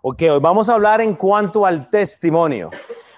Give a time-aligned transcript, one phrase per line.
[0.00, 2.70] Ok, hoy vamos a hablar en cuanto al testimonio.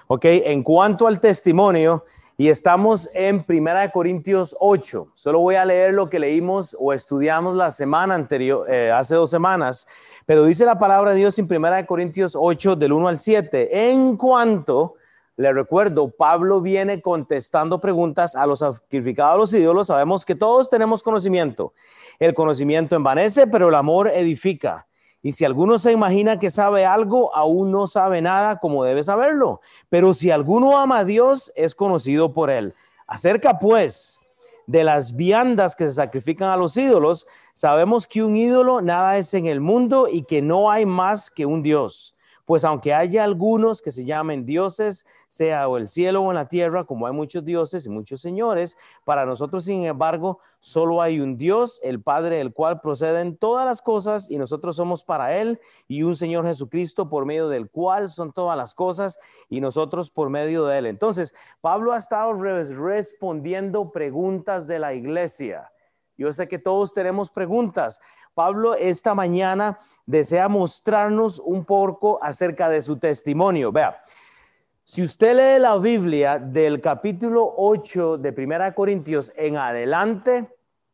[0.07, 2.03] Ok, en cuanto al testimonio,
[2.37, 5.09] y estamos en Primera de Corintios 8.
[5.13, 9.29] Solo voy a leer lo que leímos o estudiamos la semana anterior, eh, hace dos
[9.29, 9.85] semanas,
[10.25, 13.91] pero dice la palabra de Dios en Primera de Corintios 8 del 1 al 7.
[13.91, 14.95] En cuanto,
[15.37, 19.85] le recuerdo, Pablo viene contestando preguntas a los sacrificados a los ídolos.
[19.85, 21.73] Sabemos que todos tenemos conocimiento.
[22.17, 24.87] El conocimiento envanece, pero el amor edifica.
[25.23, 29.61] Y si alguno se imagina que sabe algo, aún no sabe nada como debe saberlo.
[29.89, 32.73] Pero si alguno ama a Dios, es conocido por él.
[33.05, 34.19] Acerca pues
[34.65, 39.33] de las viandas que se sacrifican a los ídolos, sabemos que un ídolo nada es
[39.33, 42.15] en el mundo y que no hay más que un Dios.
[42.45, 46.85] Pues aunque haya algunos que se llamen dioses, sea o el cielo o la tierra,
[46.85, 51.79] como hay muchos dioses y muchos señores, para nosotros, sin embargo, solo hay un Dios,
[51.83, 56.15] el Padre, del cual proceden todas las cosas y nosotros somos para Él, y un
[56.15, 60.77] Señor Jesucristo, por medio del cual son todas las cosas y nosotros por medio de
[60.79, 60.85] Él.
[60.85, 65.71] Entonces, Pablo ha estado respondiendo preguntas de la iglesia.
[66.17, 67.99] Yo sé que todos tenemos preguntas.
[68.33, 73.71] Pablo esta mañana desea mostrarnos un poco acerca de su testimonio.
[73.71, 74.01] Vea,
[74.83, 80.49] si usted lee la Biblia del capítulo 8 de Primera Corintios en adelante,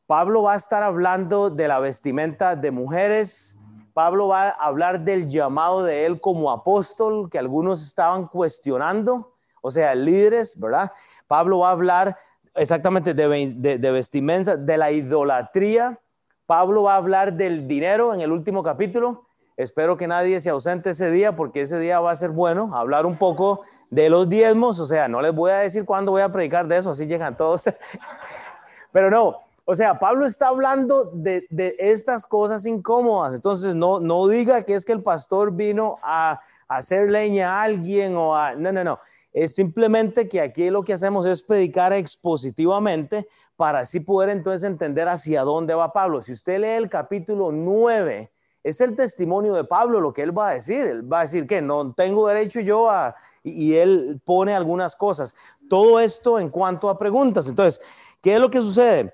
[0.07, 3.59] Pablo va a estar hablando de la vestimenta de mujeres.
[3.93, 9.69] Pablo va a hablar del llamado de él como apóstol que algunos estaban cuestionando, o
[9.69, 10.91] sea, líderes, ¿verdad?
[11.27, 12.17] Pablo va a hablar
[12.55, 15.99] exactamente de, de vestimenta, de la idolatría
[16.47, 19.25] Pablo va a hablar del dinero en el último capítulo.
[19.57, 22.71] Espero que nadie se ausente ese día porque ese día va a ser bueno.
[22.73, 26.21] Hablar un poco de los diezmos, o sea, no les voy a decir cuándo voy
[26.21, 27.65] a predicar de eso, así llegan todos.
[28.93, 31.45] Pero no, o sea, Pablo está hablando de,
[31.79, 33.33] estas cosas incómodas.
[33.33, 37.63] Entonces, no, no diga que es que el pastor vino a, a hacer leña a
[37.63, 38.55] alguien o a...
[38.55, 38.99] No, no, no.
[39.33, 45.09] Es simplemente que aquí lo que hacemos es predicar expositivamente para así poder entonces entender
[45.09, 46.21] hacia dónde va Pablo.
[46.21, 48.31] Si usted lee el capítulo 9,
[48.63, 50.85] es el testimonio de Pablo lo que él va a decir.
[50.85, 53.15] Él va a decir que no tengo derecho yo a...
[53.43, 55.33] Y, él pone algunas cosas.
[55.69, 57.47] Todo esto en cuanto a preguntas.
[57.47, 57.81] Entonces,
[58.21, 59.13] ¿qué es lo que sucede?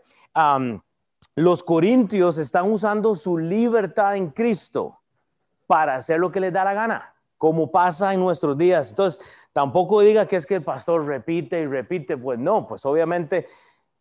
[1.35, 4.99] los corintios están usando su libertad en Cristo
[5.67, 8.89] para hacer lo que les da la gana, como pasa en nuestros días.
[8.89, 13.47] Entonces, tampoco diga que es que el pastor repite y repite, pues no, pues obviamente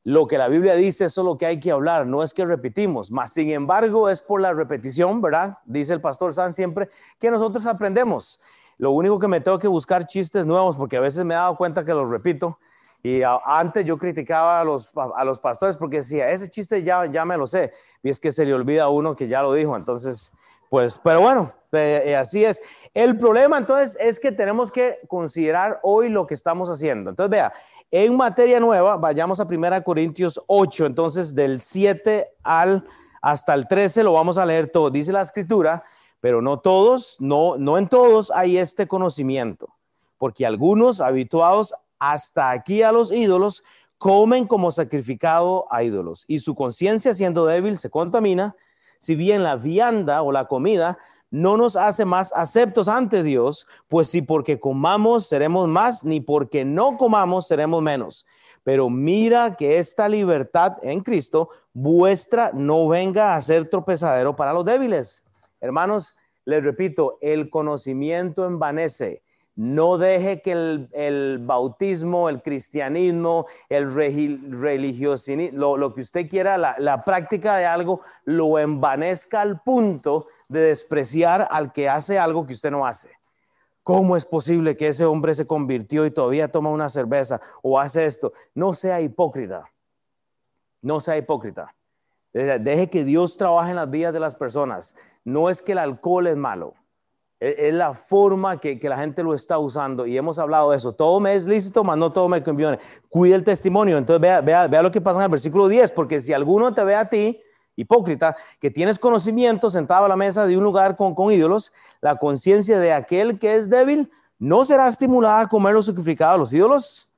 [0.04, 2.44] lo que la Biblia dice, eso es lo que hay que hablar, no es que
[2.44, 5.58] repetimos, más sin embargo es por la repetición, ¿verdad?
[5.64, 8.40] Dice el pastor San siempre que nosotros aprendemos.
[8.78, 11.56] Lo único que me tengo que buscar chistes nuevos, porque a veces me he dado
[11.56, 12.58] cuenta que los repito.
[13.00, 17.24] Y antes yo criticaba a los, a los pastores porque decía, ese chiste ya, ya
[17.24, 17.72] me lo sé.
[18.02, 19.76] Y es que se le olvida a uno que ya lo dijo.
[19.76, 20.32] Entonces,
[20.70, 22.60] pues, pero bueno, eh, eh, así es.
[22.94, 27.10] El problema entonces es que tenemos que considerar hoy lo que estamos haciendo.
[27.10, 27.52] Entonces, vea,
[27.92, 32.84] en materia nueva, vayamos a 1 Corintios 8, entonces del 7 al
[33.20, 34.90] hasta el 13 lo vamos a leer todo.
[34.90, 35.84] Dice la escritura,
[36.18, 39.68] pero no todos, no, no en todos hay este conocimiento,
[40.16, 43.62] porque algunos habituados hasta aquí a los ídolos
[43.98, 48.56] comen como sacrificado a ídolos y su conciencia siendo débil se contamina,
[48.98, 50.96] si bien la vianda o la comida
[51.32, 56.64] no nos hace más aceptos ante Dios, pues si porque comamos seremos más, ni porque
[56.64, 58.26] no comamos seremos menos.
[58.62, 64.64] Pero mira que esta libertad en Cristo vuestra no venga a ser tropezadero para los
[64.66, 65.24] débiles.
[65.60, 69.22] Hermanos, les repito, el conocimiento envanece.
[69.54, 70.52] No deje que
[70.92, 78.00] el, bautismo, el cristianismo, el religiosismo, lo, que usted quiera, la, la práctica de algo,
[78.24, 83.10] lo envanezca al punto de despreciar al que hace algo que usted no hace.
[83.82, 88.06] ¿Cómo es posible que ese hombre se convirtió y todavía toma una cerveza o hace
[88.06, 88.32] esto?
[88.54, 89.64] No sea hipócrita.
[90.80, 91.74] No sea hipócrita.
[92.32, 94.94] Deje que Dios trabaje en las vidas de las personas.
[95.24, 96.74] No es que el alcohol es malo.
[97.40, 100.06] E, es la forma que, la gente lo está usando.
[100.06, 100.92] Y hemos hablado de eso.
[100.92, 102.78] Todo me es lícito, mas no todo me conviene.
[103.08, 103.98] Cuide el testimonio.
[103.98, 105.90] Entonces vea, vea, vea lo que pasa en el versículo 10.
[105.92, 107.40] Porque si alguno te ve a ti
[107.76, 112.16] hipócrita, que tienes conocimiento sentado a la mesa de un lugar con, con ídolos, la
[112.16, 116.52] conciencia de aquel que es débil no será estimulada a comer lo sacrificado a los
[116.52, 117.08] ídolos.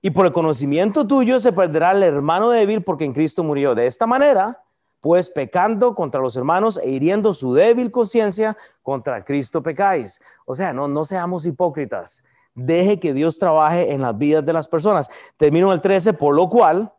[0.00, 3.74] Y por el conocimiento tuyo se perderá el hermano débil porque en Cristo murió.
[3.74, 4.62] De esta manera,
[5.00, 10.20] pues pecando contra los hermanos e hiriendo su débil conciencia, contra Cristo pecáis.
[10.44, 12.24] O sea, no, no seamos hipócritas.
[12.54, 15.08] Deje que Dios trabaje en las vidas de las personas.
[15.36, 16.92] Termino el 13, por lo cual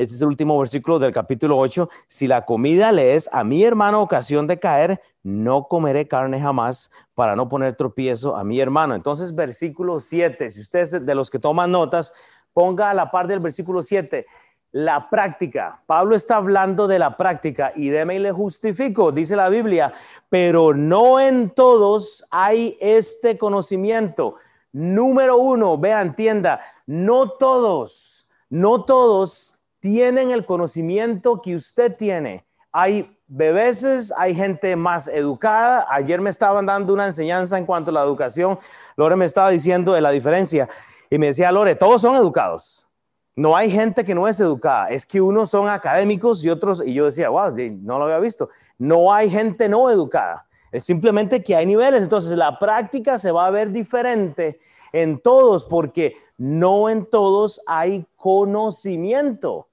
[0.00, 1.90] Ese es el último versículo del capítulo 8.
[2.06, 6.90] Si la comida le es a mi hermano ocasión de caer, no comeré carne jamás
[7.14, 8.94] para no poner tropiezo a mi hermano.
[8.94, 12.14] Entonces, versículo 7, si ustedes de los que toman notas,
[12.54, 14.24] ponga a la par del versículo 7,
[14.72, 15.82] la práctica.
[15.84, 19.92] Pablo está hablando de la práctica y déme y le justifico, dice la Biblia,
[20.30, 24.36] pero no en todos hay este conocimiento.
[24.72, 32.44] Número uno, vea, entienda, no todos, no todos tienen el conocimiento que usted tiene.
[32.72, 35.86] Hay bebés, hay gente más educada.
[35.90, 38.58] Ayer me estaban dando una enseñanza en cuanto a la educación.
[38.96, 40.68] Lore me estaba diciendo de la diferencia
[41.08, 42.86] y me decía, Lore, todos son educados.
[43.34, 44.88] No hay gente que no es educada.
[44.88, 48.50] Es que unos son académicos y otros, y yo decía, wow, no lo había visto.
[48.78, 50.46] No hay gente no educada.
[50.72, 52.02] Es simplemente que hay niveles.
[52.02, 54.60] Entonces la práctica se va a ver diferente
[54.92, 59.69] en todos porque no en todos hay conocimiento.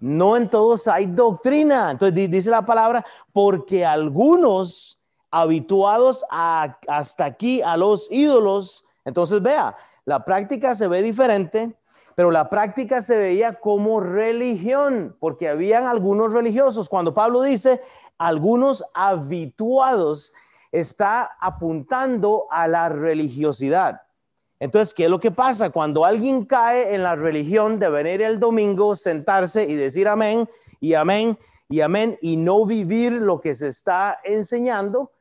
[0.00, 1.90] No en todos hay doctrina.
[1.90, 4.98] Entonces dice la palabra, porque algunos
[5.30, 11.76] habituados hasta aquí a los ídolos, entonces vea, la práctica se ve diferente,
[12.14, 16.88] pero la práctica se veía como religión, porque habían algunos religiosos.
[16.88, 17.80] Cuando Pablo dice
[18.16, 20.32] algunos habituados,
[20.72, 24.02] está apuntando a la religiosidad.
[24.60, 25.70] Entonces, ¿qué es lo que pasa?
[25.70, 30.48] Cuando alguien cae en la religión de venir el domingo, sentarse y decir amén
[30.80, 31.38] y amén
[31.68, 35.12] y amén y no vivir lo que se está enseñando,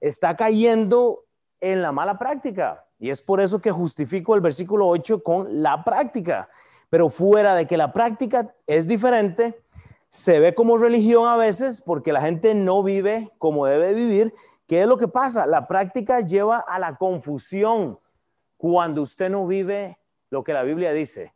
[0.00, 1.24] está cayendo
[1.60, 2.84] en la mala práctica.
[2.98, 6.48] Y es por eso que justifico el versículo 8 con la práctica.
[6.88, 9.60] Pero fuera de que la práctica es diferente,
[10.08, 14.32] se ve como religión a veces porque la gente no vive como debe vivir.
[14.66, 15.46] ¿Qué es lo que pasa?
[15.46, 17.98] La práctica lleva a la confusión
[18.66, 19.96] cuando usted no vive
[20.28, 21.32] lo que la Biblia dice.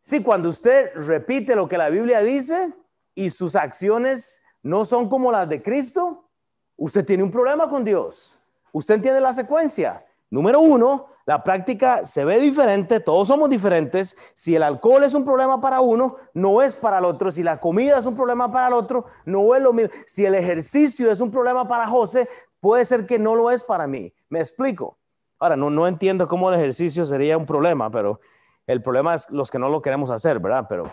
[0.00, 2.72] Sí, cuando usted repite lo que la Biblia dice
[3.16, 6.30] y sus acciones no son como las de Cristo,
[6.76, 8.38] usted tiene un problema con Dios.
[8.70, 10.06] Usted entiende la secuencia.
[10.30, 14.16] Número uno, la práctica se ve diferente, todos somos diferentes.
[14.34, 17.32] Si el alcohol es un problema para uno, no es para el otro.
[17.32, 19.90] Si la comida es un problema para el otro, no es lo mismo.
[20.06, 22.28] Si el ejercicio es un problema para José,
[22.60, 24.14] puede ser que no lo es para mí.
[24.28, 24.97] Me explico.
[25.38, 28.20] Ahora, no, no entiendo cómo el ejercicio sería un problema, pero
[28.66, 30.66] el problema es los que no lo queremos hacer, ¿verdad?
[30.68, 30.90] Pero,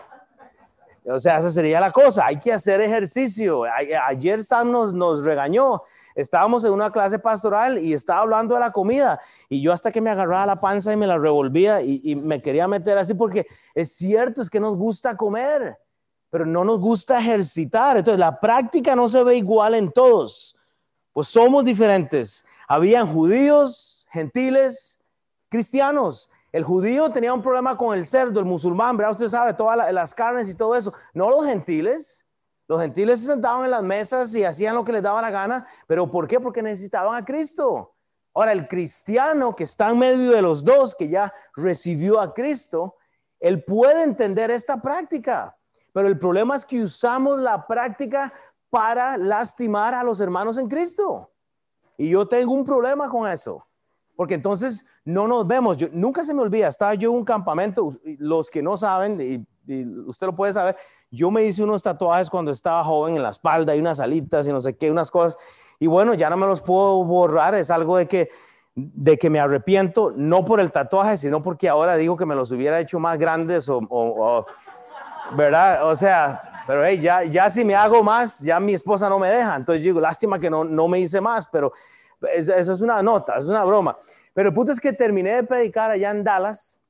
[1.04, 2.26] o sea, esa sería la cosa.
[2.26, 3.64] Hay que hacer ejercicio.
[4.06, 5.82] Ayer Sam nos, regañó.
[6.14, 9.20] Estábamos en una clase pastoral y estaba hablando de la comida
[9.50, 12.40] y yo hasta que me agarraba la panza y me la revolvía y, y me
[12.40, 15.76] quería meter así porque es cierto, es que nos gusta comer,
[16.30, 17.98] pero no nos gusta ejercitar.
[17.98, 20.56] Entonces, la práctica no se ve igual en todos.
[21.12, 22.44] Pues somos diferentes.
[22.66, 24.98] Habían judíos, gentiles,
[25.48, 26.30] cristianos.
[26.52, 29.12] El judío tenía un problema con el cerdo, el musulmán, ¿verdad?
[29.12, 30.92] Usted sabe, todas las carnes y todo eso.
[31.12, 32.26] No los gentiles.
[32.66, 35.66] Los gentiles se sentaban en las mesas y hacían lo que les daba la gana.
[35.86, 36.40] ¿Pero por qué?
[36.40, 37.94] Porque necesitaban a Cristo.
[38.34, 42.96] Ahora, el cristiano que está en medio de los dos, que ya recibió a Cristo,
[43.38, 45.56] él puede entender esta práctica.
[45.92, 48.32] Pero el problema es que usamos la práctica
[48.70, 51.30] para lastimar a los hermanos en Cristo.
[51.98, 53.66] Y yo tengo un problema con eso
[54.16, 55.76] porque entonces no nos vemos.
[55.76, 59.46] Yo, nunca se me olvida, estaba yo en un campamento, los que no saben, y,
[60.06, 60.76] usted lo puede saber,
[61.10, 64.50] yo me hice unos tatuajes cuando estaba joven en la espalda y unas alitas y
[64.50, 65.36] no sé qué, unas cosas,
[65.80, 68.30] y bueno, ya no me los puedo borrar, es algo de que,
[68.74, 72.52] de que me arrepiento, no por el tatuaje, sino porque ahora digo que me los
[72.52, 74.46] hubiera hecho más grandes o,
[75.32, 75.84] ¿verdad?
[75.88, 79.28] O sea, pero hey, ya, ya si me hago más, ya mi esposa no me
[79.28, 81.72] deja, entonces digo, lástima que no, no me hice más, pero
[82.34, 83.96] eso es una nota, es una broma.
[84.34, 86.82] Pero el punto es que terminé de predicar allá en Dallas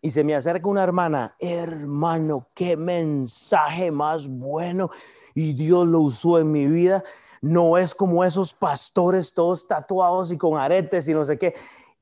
[0.00, 4.90] y se me acerca una hermana, hermano, qué mensaje más bueno
[5.34, 7.04] y Dios lo usó en mi vida.
[7.40, 11.54] No es como esos pastores todos tatuados y con aretes y no sé qué.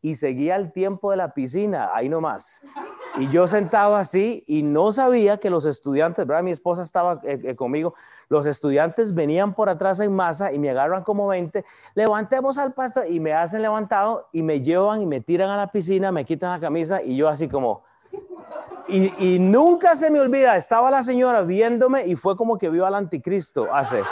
[0.02, 2.62] Y seguía el tiempo de la piscina, ahí nomás.
[3.18, 6.44] Y yo sentado así y no sabía que los estudiantes, ¿verdad?
[6.44, 7.94] Mi esposa estaba eh, eh, conmigo,
[8.28, 11.64] los estudiantes venían por atrás en masa y me agarran como 20,
[11.94, 15.72] levantemos al pastor y me hacen levantado y me llevan y me tiran a la
[15.72, 17.82] piscina, me quitan la camisa y yo así como...
[18.88, 22.86] Y, y nunca se me olvida, estaba la señora viéndome y fue como que vio
[22.86, 24.02] al anticristo hace.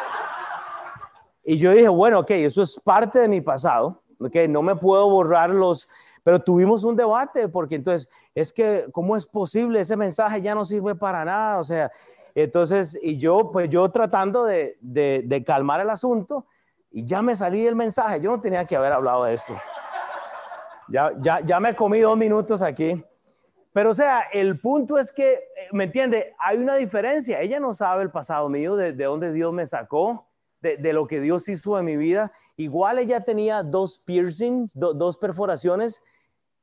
[1.45, 5.09] Y yo dije, bueno, ok, eso es parte de mi pasado, ok, no me puedo
[5.09, 5.89] borrar los,
[6.29, 9.81] pero tuvimos un debate porque entonces es que, ¿cómo es posible?
[9.81, 11.59] Ese mensaje ya no sirve para nada.
[11.59, 11.91] O sea,
[12.35, 16.45] entonces, y yo, pues yo tratando de, de, calmar el asunto
[16.91, 18.21] y ya me salí del mensaje.
[18.21, 19.57] Yo no tenía que haber hablado de esto.
[20.89, 23.03] Ya, ya, ya me comí dos minutos aquí.
[23.73, 25.41] Pero o sea, el punto es que, eh,
[25.73, 26.35] ¿me entiende?
[26.41, 27.41] Hay una diferencia.
[27.41, 30.29] Ella no sabe el pasado mío, de, dónde Dios me sacó,
[30.61, 32.33] de, lo que Dios hizo en mi vida.
[32.59, 36.03] Igual ella tenía dos piercings, dos perforaciones.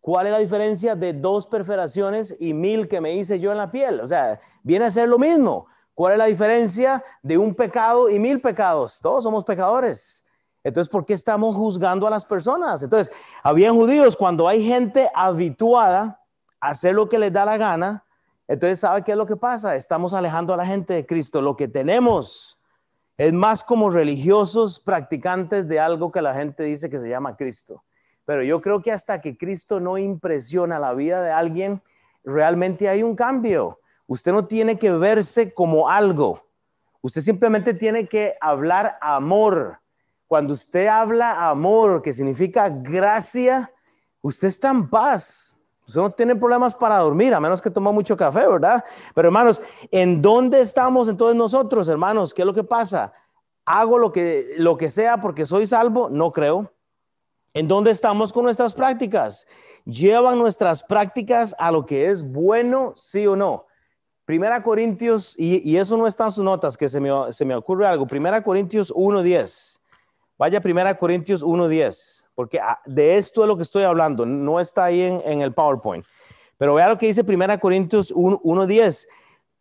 [0.05, 3.71] ¿Cuál es la diferencia de dos perforaciones y mil que me hice yo en la
[3.71, 4.00] piel?
[4.01, 5.65] O sea, viene a ser lo mismo.
[5.95, 9.00] ¿Cuál es la diferencia de un pecado y mil pecados?
[9.01, 10.24] Todos somos pecadores.
[10.63, 12.83] Entonces, ¿por qué estamos juzgando a las personas?
[12.83, 16.21] Entonces, habían judíos, cuando hay gente habituada
[16.59, 18.05] a hacer lo que les da la gana,
[18.47, 19.75] entonces, ¿sabe qué es lo que pasa?
[19.75, 21.41] Estamos alejando a la gente de Cristo.
[21.41, 22.59] Lo que tenemos
[23.17, 27.81] es más como religiosos practicantes de algo que la gente dice que se llama Cristo.
[28.25, 31.82] Pero yo creo que hasta que Cristo no impresiona la vida de alguien,
[32.24, 33.79] realmente hay un cambio.
[34.08, 36.41] Usted no tiene que verse como algo.
[37.01, 39.79] Usted simplemente tiene que hablar amor
[40.27, 43.72] cuando usted habla amor, que significa gracia,
[44.22, 45.60] usted está en paz.
[45.88, 48.84] Usted no tiene problemas para dormir, a menos que toma mucho café, ¿verdad?
[49.13, 52.34] Pero hermanos, ¿en dónde estamos entonces nosotros, hermanos?
[52.34, 53.13] ¿Qué es lo que pasa?
[53.65, 56.10] ¿Hago lo que, lo que sea porque soy salvo?
[56.10, 56.72] No creo.
[57.55, 59.47] ¿En dónde estamos con nuestras prácticas?
[59.85, 63.65] ¿Llevan nuestras prácticas a lo que es bueno, sí o no?
[64.25, 67.88] Primera Corintios, y, eso no está en sus notas, que se me, se me ocurre
[67.88, 68.07] algo.
[68.07, 69.79] Primera Corintios 1.10.
[70.38, 74.83] Vaya a Corintios 1.10, porque ah, de esto es lo que estoy hablando, no está
[74.83, 76.03] ahí en, el PowerPoint.
[76.57, 79.07] Pero vea lo que dice 1 Corintios 1.10.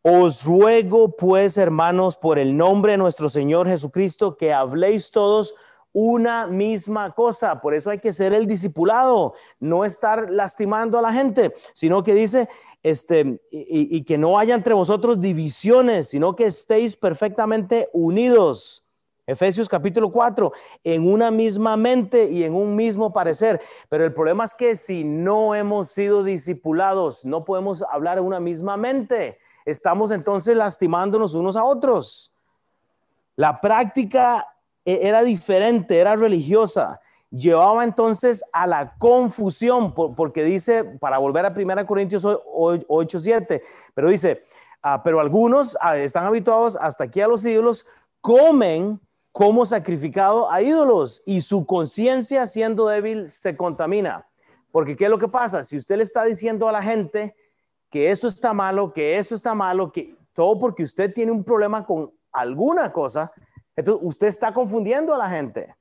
[0.03, 5.55] Os ruego pues, hermanos, por el nombre de nuestro Señor Jesucristo, que habléis todos
[5.95, 7.63] una misma cosa.
[7.63, 12.13] Por eso hay que ser el discipulado, no estar lastimando a la gente, sino que
[12.13, 12.51] dice,
[12.83, 18.85] este, y que no haya entre vosotros divisiones, sino que estéis perfectamente unidos
[19.27, 20.53] Efesios capítulo 4,
[20.85, 23.61] en una misma mente y en un mismo parecer.
[23.89, 28.39] Pero el problema es que si no hemos sido discipulados, no podemos hablar en una
[28.39, 29.39] misma mente.
[29.65, 32.35] Estamos entonces lastimándonos unos a otros.
[33.37, 34.47] La práctica
[34.85, 37.01] era diferente, era religiosa.
[37.31, 43.63] Llevaba entonces a la confusión, porque dice, para volver a 1 Corintios 8, 7,
[43.93, 44.43] pero dice,
[44.83, 47.87] ah, pero algunos ah, están habituados hasta aquí a los siglos,
[48.21, 49.01] comen
[49.33, 54.29] como sacrificado a ídolos y su conciencia siendo débil se contamina.
[54.71, 55.65] Porque ¿qué es lo que pasa?
[55.65, 57.35] Si usted le está diciendo a la gente
[57.91, 61.85] que eso está malo, que eso está malo, que todo porque usted tiene un problema
[61.85, 63.33] con alguna cosa,
[63.77, 65.75] entonces usted está confundiendo a la gente.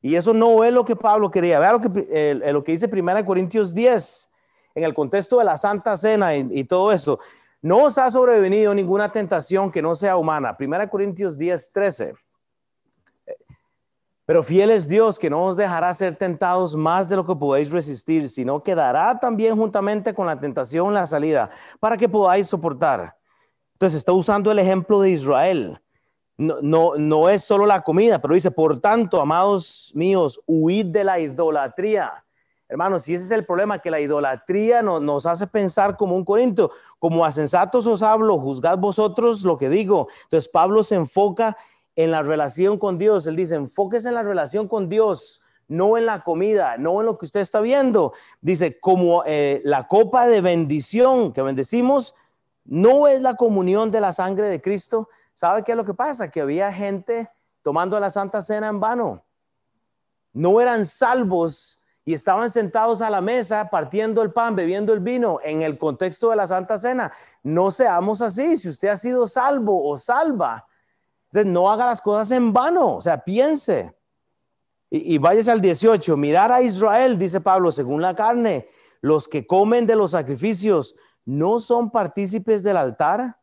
[0.00, 1.58] Y eso no es lo que Pablo quería.
[1.58, 4.30] Vea lo que, lo que dice 1 Corintios 10
[4.74, 7.18] en el contexto de la Santa Cena y, y, todo eso.
[7.60, 10.56] No os ha sobrevenido ninguna tentación que no sea humana.
[10.58, 12.14] 1 Corintios 10, 13.
[14.28, 17.70] Pero fiel es Dios que no os dejará ser tentados más de lo que podéis
[17.70, 21.48] resistir, sino que dará también juntamente con la tentación la salida
[21.80, 23.16] para que podáis soportar.
[23.72, 25.80] Entonces está usando el ejemplo de Israel.
[26.38, 31.04] No, no, no es solo la comida, pero dice, por tanto, amados míos, huid de
[31.04, 32.24] la idolatría.
[32.68, 36.70] Hermanos, si ese es el problema, que la idolatría nos hace pensar como un corinto,
[36.98, 40.08] como a sensatos os hablo, juzgad vosotros lo que digo.
[40.24, 41.56] Entonces Pablo se enfoca
[41.96, 43.26] en la relación con Dios.
[43.26, 47.16] Él dice, enfóquese en la relación con Dios, no en la comida, no en lo
[47.16, 48.12] que usted está viendo.
[48.42, 52.14] Dice, como eh, la copa de bendición que bendecimos,
[52.66, 55.08] no es la comunión de la sangre de Cristo.
[55.38, 56.32] ¿Sabe qué es lo que pasa?
[56.32, 57.30] Que había gente
[57.62, 59.24] tomando la Santa Cena en vano.
[60.32, 65.38] No eran salvos y estaban sentados a la mesa partiendo el pan, bebiendo el vino
[65.44, 67.12] en el contexto de la Santa Cena.
[67.44, 68.56] No seamos así.
[68.56, 70.66] Si usted ha sido salvo o salva,
[71.26, 73.96] entonces, no haga las cosas en vano, o sea, piense.
[74.90, 78.68] Y, y váyase al 18, mirar a Israel, dice Pablo, según la carne,
[79.02, 83.38] los que comen de los sacrificios no son partícipes del altar.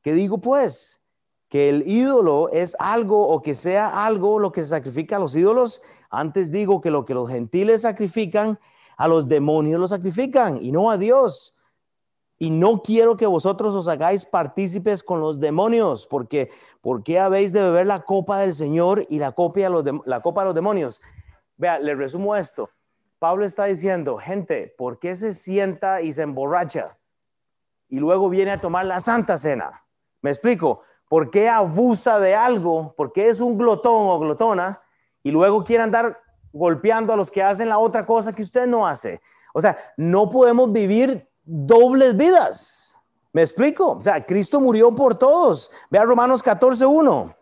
[0.00, 1.03] ¿Qué digo pues?
[1.54, 5.36] Que el ídolo es algo o que sea algo lo que se sacrifica a los
[5.36, 5.82] ídolos.
[6.10, 8.58] Antes digo que lo que los gentiles sacrifican,
[8.96, 11.54] a los demonios lo sacrifican y no a Dios.
[12.38, 17.52] Y no quiero que vosotros os hagáis partícipes con los demonios, porque ¿por qué habéis
[17.52, 21.00] de beber la copa del Señor y la, los la copa de los demonios?
[21.56, 22.68] Vea, le resumo esto.
[23.20, 26.98] Pablo está diciendo, gente, ¿por qué se sienta y se emborracha?
[27.88, 29.84] Y luego viene a tomar la santa cena.
[30.20, 30.80] ¿Me explico?
[31.08, 32.94] ¿Por qué abusa de algo?
[32.96, 34.80] ¿Por qué es un glotón o glotona?
[35.22, 36.20] Y luego quiere andar
[36.52, 39.20] golpeando a los que hacen la otra cosa que usted no hace.
[39.52, 42.96] O sea, no podemos vivir dobles vidas.
[43.32, 43.92] ¿Me explico?
[43.92, 45.70] O sea, Cristo murió por todos.
[45.90, 47.34] Vea Romanos 14.1.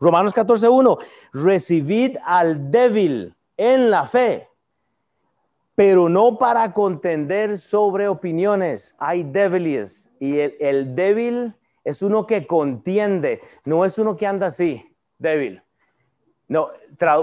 [0.00, 0.98] Romanos 14.1.
[1.32, 4.46] Recibid al débil en la fe.
[5.74, 8.94] pero no para contender sobre opiniones.
[9.00, 14.84] Hay débiles y el, débil es uno que contiende, no es uno que anda así,
[15.18, 15.62] débil.
[16.48, 16.68] No,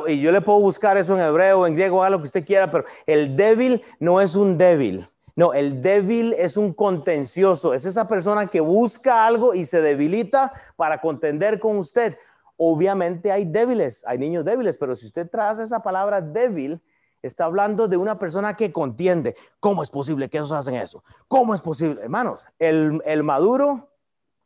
[0.07, 2.71] y yo le puedo buscar eso en hebreo, en griego, haga lo que usted quiera,
[2.71, 5.07] pero el débil no es un débil.
[5.35, 10.51] No, el débil es un contencioso, es esa persona que busca algo y se debilita
[10.75, 12.17] para contender con usted.
[12.57, 16.81] Obviamente hay débiles, hay niños débiles, pero si usted traza esa palabra débil,
[17.21, 19.35] Está hablando de una persona que contiende.
[19.59, 21.03] ¿Cómo es posible que ellos hacen eso?
[21.27, 22.01] ¿Cómo es posible?
[22.01, 23.90] Hermanos, el, el maduro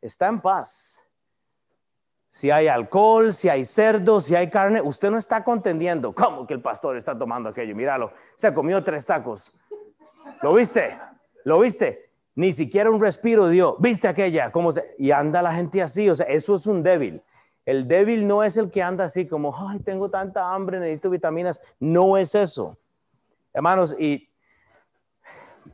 [0.06, 1.00] está en paz.
[2.30, 6.14] Si hay alcohol, si hay cerdo, si hay carne, usted no está contendiendo.
[6.14, 7.74] ¿Cómo que el pastor está tomando aquello?
[7.74, 9.52] Míralo, se ha comido tres tacos.
[10.42, 10.98] ¿Lo viste?
[11.44, 12.10] ¿Lo viste?
[12.34, 13.76] Ni siquiera un respiro dio.
[13.78, 14.52] ¿Viste aquella?
[14.52, 14.70] ¿Cómo.
[14.98, 17.22] Y anda la gente así, o sea, eso es un débil.
[17.64, 21.60] El débil no es el que anda así como, ay, tengo tanta hambre, necesito vitaminas.
[21.80, 22.76] No es eso.
[23.54, 24.28] Hermanos, y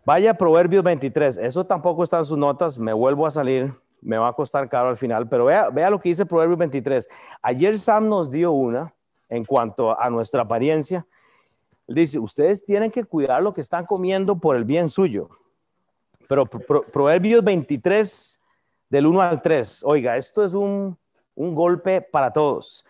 [0.04, 1.38] vaya Proverbios 23.
[1.38, 2.78] Eso tampoco está en sus notas.
[2.78, 3.74] Me vuelvo a salir.
[4.02, 5.28] Me va a costar caro al final.
[5.28, 7.08] Pero vea, vea lo que dice Proverbios 23.
[7.40, 8.92] Ayer Sam nos dio una
[9.28, 11.06] en cuanto a nuestra apariencia.
[11.86, 15.30] Él dice, ustedes tienen que cuidar lo que están comiendo por el bien suyo.
[16.28, 18.40] Pero Proverbios 23,
[18.90, 19.82] del 1 al 3.
[19.84, 20.98] Oiga, esto es un
[21.34, 22.84] un golpe para todos.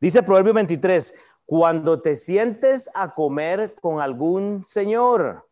[0.00, 1.14] Dice Proverbio 23,
[1.46, 5.48] cuando te sientes a comer con algún señor,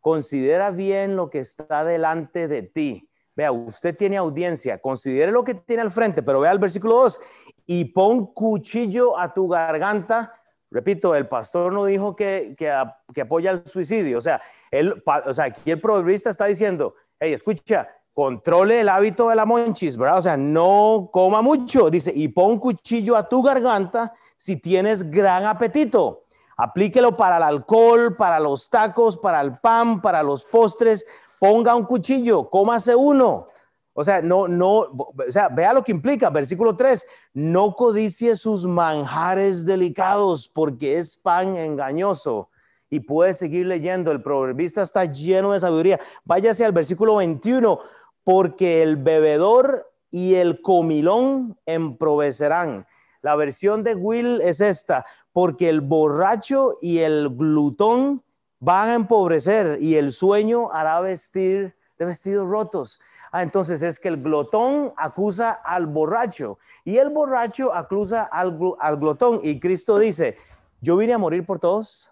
[0.00, 3.08] considera bien lo que está delante de ti.
[3.36, 7.20] Vea, usted tiene audiencia, considere lo que tiene al frente, pero vea el versículo 2,
[7.66, 10.34] y pon cuchillo a tu garganta.
[10.70, 15.46] Repito, el pastor no dijo que, que, apoya el suicidio, o sea, él, o sea,
[15.46, 20.18] aquí el proverbista está diciendo, hey, escucha, controle el hábito de la monchis, ¿verdad?
[20.18, 21.90] O sea, no coma mucho.
[21.90, 26.22] Dice, y pon cuchillo a tu garganta si tienes gran apetito.
[26.56, 31.04] Aplíquelo para el alcohol, para los tacos, para el pan, para los postres.
[31.44, 33.48] Ponga un cuchillo, cómase uno.
[33.92, 38.64] O sea, no, no, o sea, vea lo que implica, versículo 3, no codicie sus
[38.64, 42.48] manjares delicados porque es pan engañoso.
[42.88, 46.00] Y puede seguir leyendo, el proverbista está lleno de sabiduría.
[46.24, 47.78] Váyase al versículo 21,
[48.24, 52.86] porque el bebedor y el comilón emprovecerán.
[53.20, 58.23] La versión de Will es esta, porque el borracho y el glutón
[58.64, 63.00] van a empobrecer y el sueño hará vestir de vestidos rotos.
[63.30, 68.96] Ah, entonces es que el glotón acusa al borracho y el borracho acusa al, al
[68.96, 69.40] glotón.
[69.42, 70.36] Y Cristo dice,
[70.80, 72.10] yo vine a morir por todos.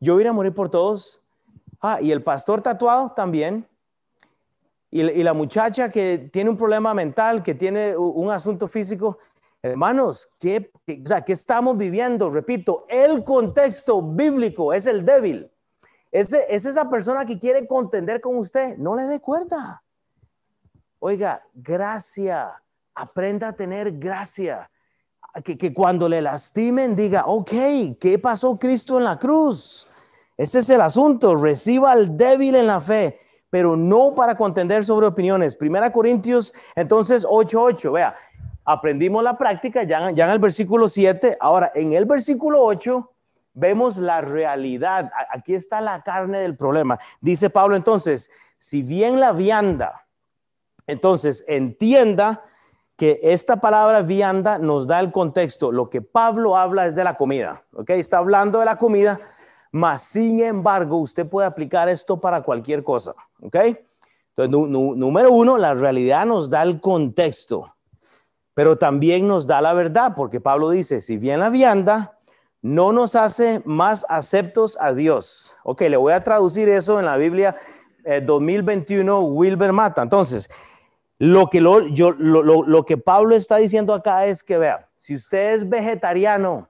[0.00, 1.22] Yo vine a morir por todos.
[1.80, 3.66] Ah, y el pastor tatuado también
[4.94, 9.18] y, la muchacha que tiene un problema mental, que tiene un asunto físico,
[9.62, 12.30] hermanos, ¿qué, o sea, ¿qué estamos viviendo?
[12.30, 15.50] Repito, el contexto bíblico es el débil.
[16.10, 18.76] Es, es esa persona que quiere contender con usted.
[18.76, 19.82] No le dé cuerda.
[20.98, 22.60] Oiga, gracia.
[22.94, 24.70] Aprenda a tener gracia.
[25.44, 27.50] Que, que, cuando le lastimen diga, ok,
[27.98, 29.88] ¿qué pasó Cristo en la cruz?
[30.36, 31.36] Ese es el asunto.
[31.36, 33.18] Reciba al débil en la fe
[33.52, 35.56] pero no para contender sobre opiniones.
[35.56, 38.16] Primera Corintios, entonces 8.8, vea,
[38.64, 43.10] aprendimos la práctica ya, en el versículo 7, ahora en el versículo 8
[43.54, 46.98] vemos la realidad, aquí está la carne del problema.
[47.20, 50.06] Dice Pablo entonces, si bien la vianda,
[50.86, 52.44] entonces entienda
[52.96, 57.14] que esta palabra vianda nos da el contexto, lo que Pablo habla es de la
[57.14, 57.90] comida, ¿ok?
[57.90, 59.20] Está hablando de la comida,
[59.72, 63.14] mas, sin embargo, usted puede aplicar esto para cualquier cosa.
[63.40, 63.56] ¿Ok?
[64.36, 67.74] Entonces, número uno, la realidad nos da el contexto,
[68.54, 72.18] pero también nos da la verdad, porque Pablo dice, si bien la vianda
[72.60, 75.54] no nos hace más aceptos a Dios.
[75.64, 77.56] Ok, le voy a traducir eso en la Biblia
[78.24, 80.02] 2021, eh, Wilber Mata.
[80.02, 80.48] Entonces,
[81.18, 81.60] lo que,
[81.92, 86.68] yo, lo que Pablo está diciendo acá es que, vea, si usted es vegetariano,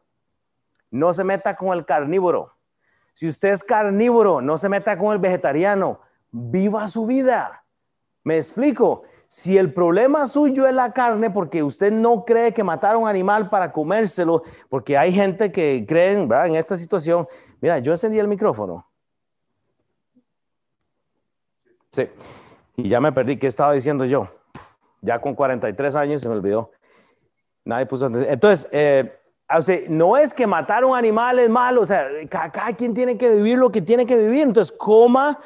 [0.91, 2.53] no se meta con el carnívoro.
[3.15, 7.65] Si usted es carnívoro, no se meta con el vegetariano, viva su vida.
[8.25, 9.03] Me explico.
[9.35, 13.09] Si el problema suyo es la carne, porque usted no cree que matar a un
[13.09, 17.27] animal para comérselo, porque hay gente que cree en esta situación.
[17.63, 18.87] Mira, yo encendí el micrófono.
[21.93, 22.11] Sí,
[22.77, 23.39] y ya me perdí.
[23.39, 24.29] ¿Qué estaba diciendo yo?
[25.01, 26.71] Ya con 43 años se me olvidó.
[27.65, 28.09] Nadie puso.
[28.09, 29.19] Entonces, eh,
[29.49, 32.93] o sea, no es que matar a un animal es malo, o sea, cada, quien
[32.93, 35.41] tiene que vivir lo que tiene que vivir, entonces coma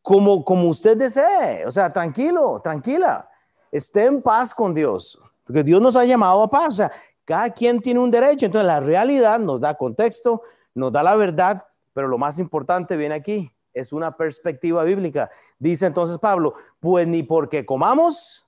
[0.00, 3.28] como, como usted desee, o sea, tranquilo, tranquila,
[3.72, 6.92] esté en paz con Dios, porque Dios nos ha llamado a paz, o sea,
[7.24, 10.42] cada quien tiene un derecho, entonces la realidad nos da contexto,
[10.74, 15.30] nos da la verdad, Pero lo más importante viene aquí, es una perspectiva bíblica.
[15.58, 18.46] Dice entonces Pablo, pues ni porque comamos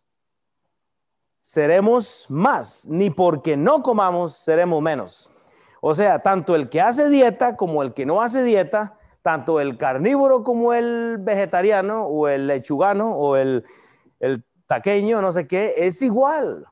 [1.42, 5.30] seremos más, ni porque no comamos seremos menos.
[5.82, 9.76] O sea, tanto el que hace dieta como el que no hace dieta, tanto el
[9.76, 13.64] carnívoro como el vegetariano o el lechugano o el,
[14.20, 16.66] el taqueño, no sé qué, es igual.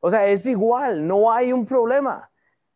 [0.00, 2.30] O sea, es igual, no hay un problema.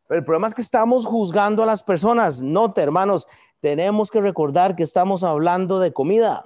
[0.06, 2.42] Pero el problema es que estamos juzgando a las personas.
[2.42, 3.26] Note, hermanos,
[3.60, 6.44] tenemos que recordar que estamos hablando de comida.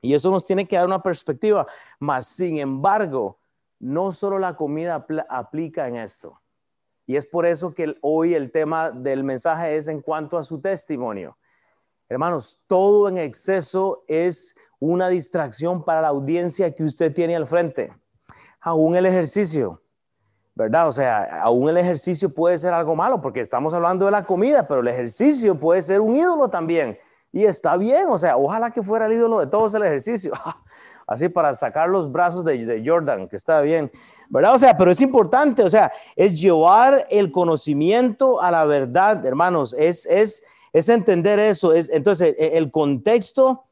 [0.00, 1.66] Y eso nos tiene que dar una perspectiva.
[2.00, 3.38] Mas, sin embargo,
[3.78, 6.40] no solo la comida aplica en esto.
[7.06, 10.60] Y es por eso que hoy el tema del mensaje es en cuanto a su
[10.60, 11.36] testimonio.
[12.08, 17.92] Hermanos, todo en exceso es una distracción para la audiencia que usted tiene al frente.
[18.60, 19.80] Aún el ejercicio.
[20.56, 20.88] ¿verdad?
[20.88, 24.66] O sea, aún el ejercicio puede ser algo malo porque estamos hablando de la comida,
[24.66, 26.98] pero el ejercicio puede ser un ídolo también.
[27.32, 30.32] Y está bien, o sea, ojalá que fuera el ídolo de todos el ejercicio.
[31.06, 33.90] Así para sacar los brazos de, Jordan, que está bien,
[34.30, 34.54] ¿verdad?
[34.54, 39.76] O sea, pero es importante, o sea, es llevar el conocimiento a la verdad, hermanos,
[39.78, 40.42] es, es,
[40.72, 41.72] es entender eso.
[41.72, 43.64] Es, entonces, e, el contexto,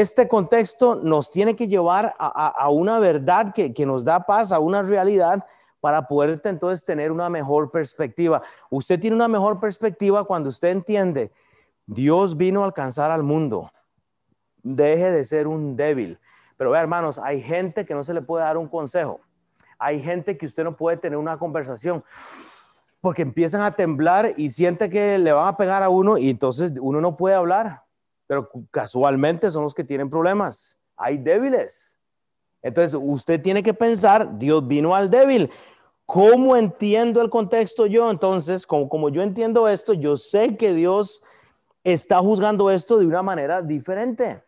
[0.00, 4.82] este contexto nos tiene que llevar a, una verdad que, nos da paz, a una
[4.82, 5.46] realidad
[5.80, 8.42] para poder entonces tener una mejor perspectiva.
[8.70, 11.30] Usted tiene una mejor perspectiva cuando usted entiende,
[11.86, 13.70] Dios vino a alcanzar al mundo.
[14.64, 16.18] Deje de ser un débil.
[16.56, 19.20] Pero vea, hermanos, hay gente que no se le puede dar un consejo.
[19.78, 22.02] Hay gente que usted no puede tener una conversación
[23.00, 26.72] porque empiezan a temblar y siente que le van a pegar a uno y entonces
[26.80, 27.83] uno no puede hablar.
[28.26, 30.78] Pero casualmente son los que tienen problemas.
[30.96, 31.98] Hay débiles.
[32.62, 35.50] Entonces usted tiene que pensar, Dios vino al débil.
[36.06, 38.10] ¿Cómo entiendo el contexto yo?
[38.10, 41.22] Entonces, como, como yo entiendo esto, yo sé que Dios
[41.82, 44.42] está juzgando esto de una manera diferente.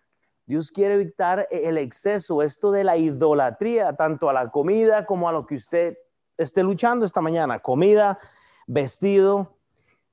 [0.47, 5.33] Dios quiere evitar el exceso, esto de la idolatría, tanto a la comida como a
[5.33, 5.99] lo que usted
[6.39, 7.59] esté luchando esta mañana.
[7.59, 8.19] Comida,
[8.67, 9.57] vestido,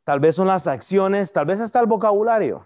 [0.04, 2.65] tal vez son las acciones, tal vez hasta el vocabulario.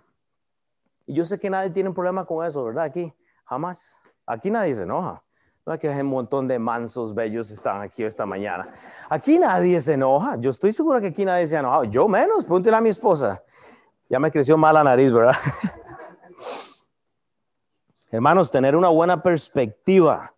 [1.08, 2.84] Y yo sé que nadie tiene problema con eso, ¿verdad?
[2.84, 3.12] Aquí,
[3.46, 4.02] jamás.
[4.26, 5.24] Aquí nadie se enoja.
[5.66, 8.70] No que hay un montón de mansos bellos están aquí esta mañana.
[9.10, 10.36] Aquí nadie se enoja.
[10.38, 11.86] Yo estoy seguro que aquí nadie se ha enojado.
[11.86, 13.42] Yo menos, pregúntele a mi esposa.
[14.10, 15.36] Ya me creció mal la nariz, ¿verdad?
[18.12, 20.34] Hermanos, tener una buena perspectiva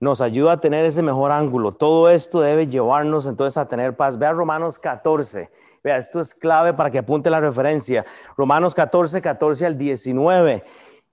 [0.00, 1.72] nos ayuda a tener ese mejor ángulo.
[1.72, 4.18] Todo esto debe llevarnos entonces a tener paz.
[4.18, 5.50] Vea Romanos 14.
[5.82, 8.04] Vea, esto es clave para que apunte la referencia.
[8.36, 10.62] Romanos 14, 14 al 19.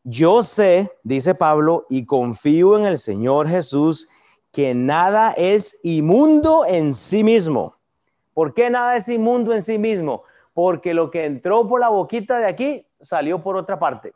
[0.04, 4.08] Yo sé, dice Pablo, y confío en el Señor Jesús,
[4.52, 7.78] que nada es inmundo en sí mismo.
[8.34, 10.24] ¿Por qué nada es inmundo en sí mismo?
[10.54, 14.14] Porque lo que entró por la boquita de aquí salió por otra parte.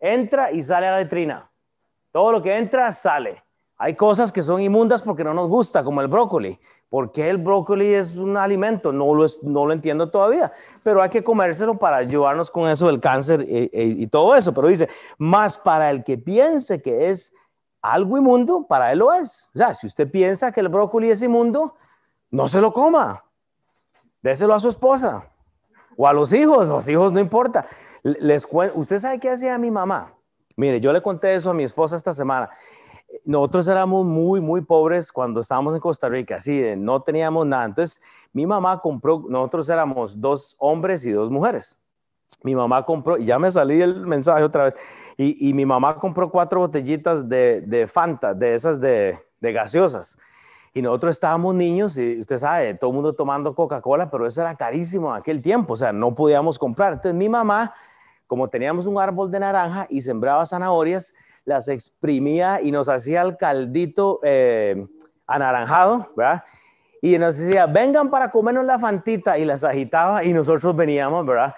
[0.00, 1.50] Entra y sale a la letrina.
[2.10, 3.42] Todo lo que entra sale.
[3.80, 6.58] Hay cosas que son inmundas porque no nos gusta, como el brócoli.
[6.90, 8.92] ¿Por qué el brócoli es un alimento?
[8.92, 13.00] No lo, no lo entiendo todavía, pero hay que comérselo para ayudarnos con eso del
[13.00, 14.52] cáncer y, todo eso.
[14.52, 17.32] Pero dice, más para el que piense que es
[17.80, 19.48] algo inmundo, para él lo es.
[19.54, 21.76] O sea, si usted piensa que el brócoli es inmundo,
[22.32, 23.24] no se lo coma.
[24.22, 25.30] Déselo a su esposa
[25.96, 26.66] o a los hijos.
[26.66, 27.64] Los hijos no importa.
[28.02, 30.14] Les ¿Usted sabe qué hacía mi mamá?
[30.56, 32.50] Mire, yo le conté eso a mi esposa esta semana
[33.24, 37.64] nosotros éramos muy, muy pobres cuando estábamos en Costa Rica, así, no teníamos nada.
[37.64, 38.00] Entonces,
[38.32, 41.76] mi mamá compró, nosotros éramos dos hombres y dos mujeres.
[42.42, 44.74] Mi mamá compró, y ya me salí el mensaje otra vez,
[45.16, 50.16] y, mi mamá compró cuatro botellitas de, de Fanta, de esas de, de, gaseosas.
[50.72, 54.54] Y nosotros estábamos niños y usted sabe, todo el mundo tomando Coca-Cola, pero eso era
[54.54, 56.92] carísimo en aquel tiempo, o sea, no podíamos comprar.
[56.92, 57.74] Entonces mi mamá,
[58.28, 61.14] como teníamos un árbol de naranja y sembraba zanahorias,
[61.48, 64.86] las exprimía y nos hacía el caldito eh,
[65.26, 66.44] anaranjado, ¿verdad?
[67.00, 71.54] Y nos decía, vengan para comernos la fantita y las agitaba y nosotros veníamos, ¿verdad?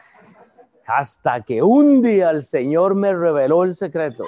[0.87, 4.25] Hasta que un día el Señor me reveló el secreto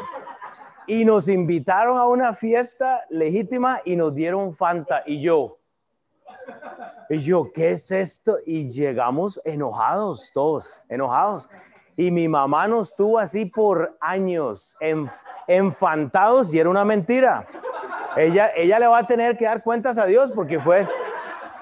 [0.88, 5.58] y nos invitaron a una fiesta legítima y nos dieron Fanta y yo.
[7.08, 8.38] Y yo, ¿qué es esto?
[8.44, 11.48] Y llegamos enojados todos, enojados.
[11.96, 14.76] Y mi mamá nos tuvo así por años,
[15.46, 17.46] enfantados y era una mentira.
[18.16, 20.86] Ella, ella le va a tener que dar cuentas a Dios porque fue,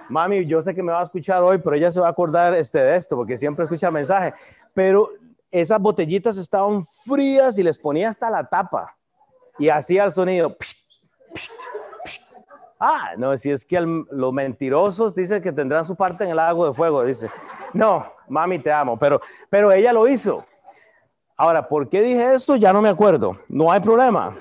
[0.09, 2.55] mami, yo sé que me va a escuchar hoy, pero ella se va a acordar
[2.55, 4.35] este, de esto porque siempre escucha mensaje.
[4.73, 5.11] Pero
[5.51, 8.97] esas botellitas estaban frías y les ponía hasta la tapa
[9.59, 10.57] y hacía el sonido.
[12.83, 16.67] Ah, no, si es que los mentirosos dicen que tendrán su parte en el lago
[16.67, 17.31] de fuego, dice.
[17.75, 20.47] No, mami, te amo, pero, pero ella lo hizo.
[21.37, 22.57] Ahora, ¿por qué dije esto?
[22.57, 23.39] Ya no me acuerdo.
[23.49, 24.35] No hay problema.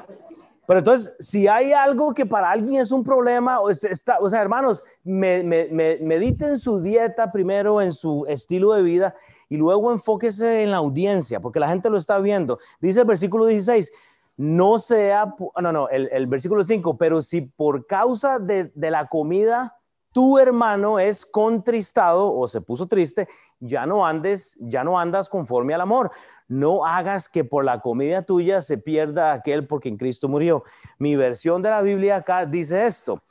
[0.69, 4.41] Pero entonces, si hay algo que para alguien es un problema, o, está, o sea,
[4.41, 9.15] hermanos, me, mediten su dieta primero, en su estilo de vida,
[9.49, 12.59] y luego enfóquese en la audiencia, porque la gente lo está viendo.
[12.79, 13.91] Dice el versículo 16,
[14.39, 19.75] no sea, no, no, el, versículo 5, pero si por causa de, de la comida
[20.13, 23.27] tu hermano es contristado o se puso triste,
[23.59, 26.11] ya no andes, ya no andas conforme al amor.
[26.47, 30.63] No hagas que por la comida tuya se pierda aquel porque en Cristo murió.
[30.99, 33.21] Mi versión de la Biblia acá dice esto.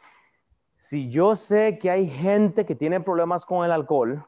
[0.77, 4.27] Si yo sé que hay gente que tiene problemas con el alcohol,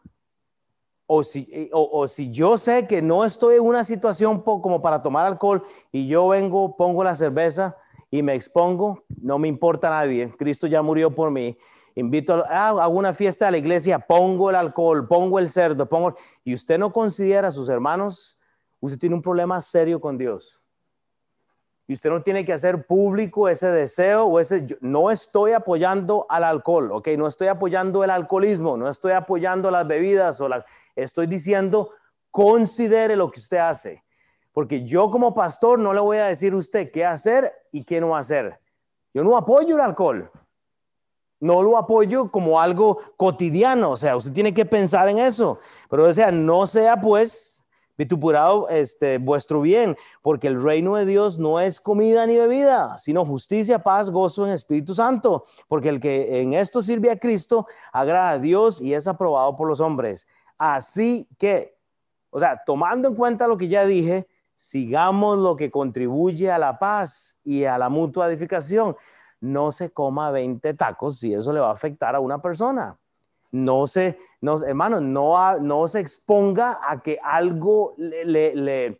[1.12, 5.02] o si, eh, o, si yo sé que no estoy en una situación como para
[5.02, 7.76] tomar alcohol y yo vengo, pongo la cerveza
[8.12, 10.32] y me expongo, no me importa nadie.
[10.38, 11.58] Cristo ya murió por mí
[11.96, 16.14] invito a, a, una fiesta a la iglesia, pongo el alcohol, pongo el cerdo, pongo,
[16.44, 18.38] y usted no considera a sus hermanos,
[18.78, 20.59] usted tiene un problema serio con Dios.
[21.90, 26.44] Y usted no tiene que hacer público ese deseo o ese, no estoy apoyando al
[26.44, 31.26] alcohol, ok, no estoy apoyando el alcoholismo, no estoy apoyando las bebidas o la, estoy
[31.26, 31.90] diciendo,
[32.30, 34.04] considere lo que usted hace.
[34.52, 38.00] Porque yo como pastor no le voy a decir a usted qué hacer y qué
[38.00, 38.60] no hacer.
[39.12, 40.30] Yo no apoyo el alcohol
[41.40, 46.12] no lo apoyo como algo cotidiano, o sea, usted tiene que pensar en eso, pero
[46.12, 47.59] sea, no sea pues
[48.00, 53.26] vitupurado este, vuestro bien, porque el reino de Dios no es comida ni bebida, sino
[53.26, 58.30] justicia, paz, gozo en Espíritu Santo, porque el que en esto sirve a Cristo agrada
[58.30, 60.26] a Dios y es aprobado por los hombres.
[60.56, 61.76] Así que,
[62.30, 66.78] o sea, tomando en cuenta lo que ya dije, sigamos lo que contribuye a la
[66.78, 68.96] paz y a la mutua edificación
[69.40, 72.98] no se coma 20 tacos si eso le va a afectar a una persona.
[73.52, 78.98] No se, no, hermano, no, se exponga a que algo le,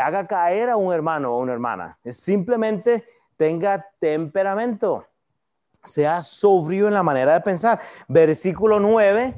[0.00, 1.98] haga caer a un hermano o una hermana.
[2.08, 3.04] Simplemente
[3.36, 5.06] tenga temperamento,
[5.84, 7.80] sea sobrio en la manera de pensar.
[8.08, 9.34] Versículo 9,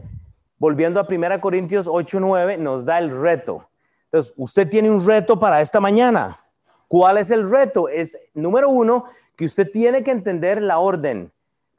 [0.59, 3.69] volviendo a 1 Corintios 8, 9, nos da el reto.
[4.07, 6.41] Entonces, usted tiene un reto para esta mañana.
[6.89, 7.89] ¿Cuál es el reto?
[7.89, 9.05] Es, número uno,
[9.37, 11.31] que usted tiene que entender la orden.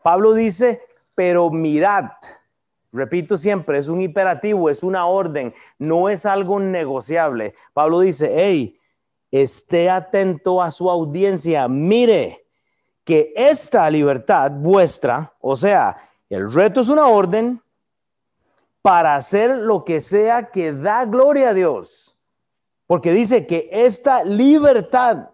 [0.03, 0.81] Pablo dice,
[1.15, 2.05] pero mirad,
[2.91, 7.53] repito siempre, es un imperativo, es una orden, no es algo negociable.
[7.73, 8.79] Pablo dice, hey,
[9.31, 12.45] esté atento a su audiencia, mire
[13.03, 15.97] que esta libertad vuestra, o sea,
[16.29, 17.61] el reto es una orden
[18.81, 22.15] para hacer lo que sea que da gloria a Dios.
[22.85, 25.29] Porque dice que esta libertad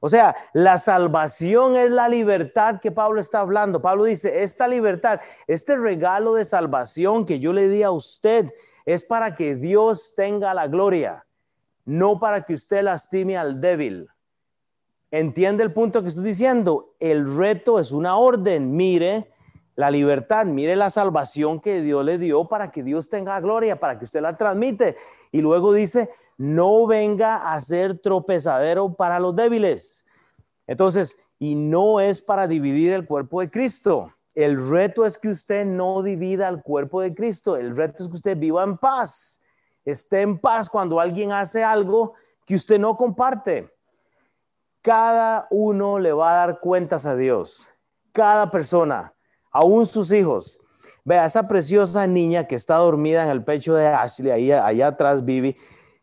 [0.00, 3.80] o sea, la salvación es la libertad que Pablo está hablando.
[3.80, 8.52] Pablo dice, esta libertad, este regalo de salvación que yo le di a usted
[8.84, 11.26] es para que Dios tenga la gloria,
[11.84, 14.08] no para que usted lastime al débil.
[15.10, 16.94] ¿Entiende el punto que estoy diciendo?
[17.00, 18.76] El reto es una orden.
[18.76, 19.30] Mire
[19.76, 23.98] la libertad, mire la salvación que Dios le dio para que Dios tenga gloria, para
[23.98, 24.96] que usted la transmite.
[25.32, 30.04] Y luego dice, no venga a ser tropezadero para los débiles.
[30.66, 34.10] Entonces, y no es para dividir el cuerpo de Cristo.
[34.34, 37.56] El reto es que usted no divida el cuerpo de Cristo.
[37.56, 39.40] El reto es que usted viva en paz.
[39.84, 43.72] Esté en paz cuando alguien hace algo que usted no comparte.
[44.82, 47.68] Cada uno le va a dar cuentas a Dios.
[48.12, 49.14] Cada persona,
[49.50, 50.60] aún sus hijos.
[51.04, 55.24] Vea, esa preciosa niña que está dormida en el pecho de Ashley, ahí, allá atrás,
[55.24, 55.56] Vivi,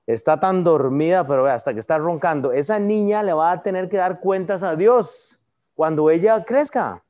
[0.06, 3.98] está tan dormida, pero hasta que está roncando, esa niña le va a tener que
[3.98, 5.40] dar cuentas a Dios
[5.76, 7.04] cuando ella crezca.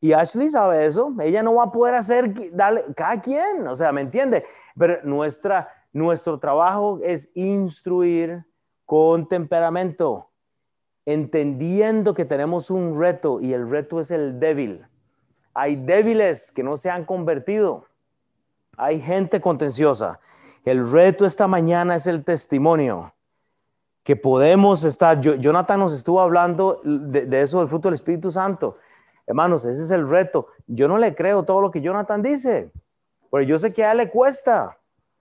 [0.00, 3.92] Y Ashley sabe eso, ella no va a poder hacer, darle, cada quien, o sea,
[3.92, 4.44] ¿me entiende?
[4.78, 8.44] Pero nuestra, nuestro trabajo es instruir
[8.84, 10.30] con temperamento,
[11.06, 14.86] entendiendo que tenemos un reto y el reto es el débil.
[15.54, 17.86] Hay débiles que no se han convertido,
[18.76, 20.20] hay gente contenciosa.
[20.66, 23.14] El reto esta mañana es el testimonio
[24.02, 25.20] que podemos estar.
[25.20, 28.76] Jonathan nos estuvo hablando de, eso del fruto del Espíritu Santo.
[29.28, 30.48] Hermanos, ese es el reto.
[30.66, 32.72] Yo no le creo todo lo que Jonathan dice,
[33.30, 34.76] pero yo sé que a él le cuesta.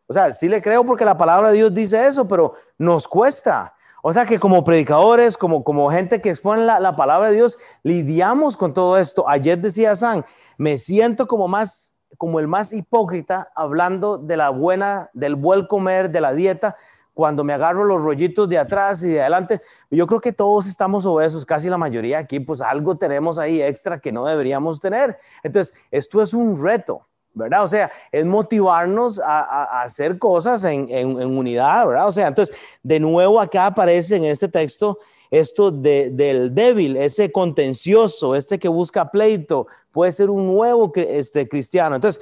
[0.08, 3.76] O sea, sí le creo porque la palabra de Dios dice eso, pero nos cuesta.
[4.02, 7.60] O sea que como predicadores, como, como gente que expone la, la palabra de Dios,
[7.84, 9.30] lidiamos con todo esto.
[9.30, 10.26] Ayer decía San,
[10.58, 16.10] me siento como más como el más hipócrita hablando de la buena, del buen comer,
[16.10, 16.76] de la dieta,
[17.14, 19.62] cuando me agarro los rollitos de atrás y de adelante.
[19.90, 24.00] Yo creo que todos estamos obesos, casi la mayoría aquí, pues algo tenemos ahí extra
[24.00, 25.18] que no deberíamos tener.
[25.42, 27.08] Entonces, esto es un reto.
[27.36, 27.64] ¿verdad?
[27.64, 32.08] O sea, es motivarnos a, hacer cosas en, unidad, ¿verdad?
[32.08, 35.00] O sea, entonces, de nuevo acá aparece en este texto
[35.40, 41.96] esto del débil, ese contencioso, este que busca pleito, puede ser un nuevo este, cristiano.
[41.96, 42.22] Entonces,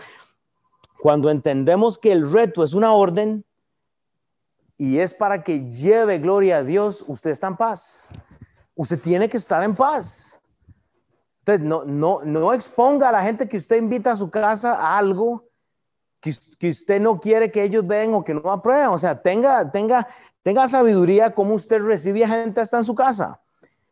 [0.99, 3.43] cuando entendemos que el reto es una orden
[4.77, 8.09] y es para que lleve gloria a Dios, usted está en paz.
[8.75, 10.39] Usted tiene que estar en paz.
[11.39, 14.97] Entonces, no, no, no exponga a la gente que usted invita a su casa a
[14.97, 15.45] algo
[16.57, 18.87] que, usted no quiere que ellos vean o que no aprueben.
[18.87, 20.07] O sea, tenga, tenga,
[20.43, 23.41] tenga sabiduría como usted recibe gente hasta en su casa.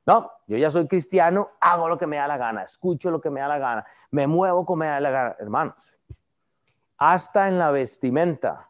[0.05, 3.29] No, yo ya soy cristiano, hago lo que me da la gana, escucho lo que
[3.29, 5.35] me da la gana, me muevo como me da la gana.
[5.39, 5.97] Hermanos,
[6.97, 8.69] hasta en la vestimenta,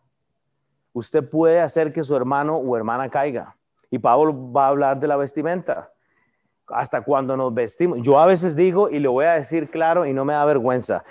[0.94, 3.56] usted puede hacer que su hermano o hermana caiga.
[3.90, 5.92] Y Pablo va a hablar de la vestimenta.
[6.68, 8.00] Hasta cuando nos vestimos.
[8.02, 11.04] Yo a veces digo, y lo voy a decir claro y no me da vergüenza,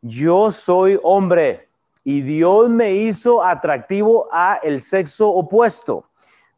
[0.00, 1.65] yo soy hombre
[2.08, 6.08] y Dios me hizo atractivo a el sexo opuesto.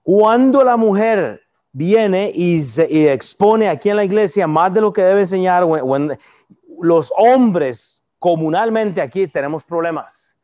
[0.02, 1.40] Cuando la mujer
[1.72, 5.66] viene y se expone aquí en la iglesia más de lo que debe enseñar,
[6.82, 10.36] los hombres comunalmente aquí tenemos problemas.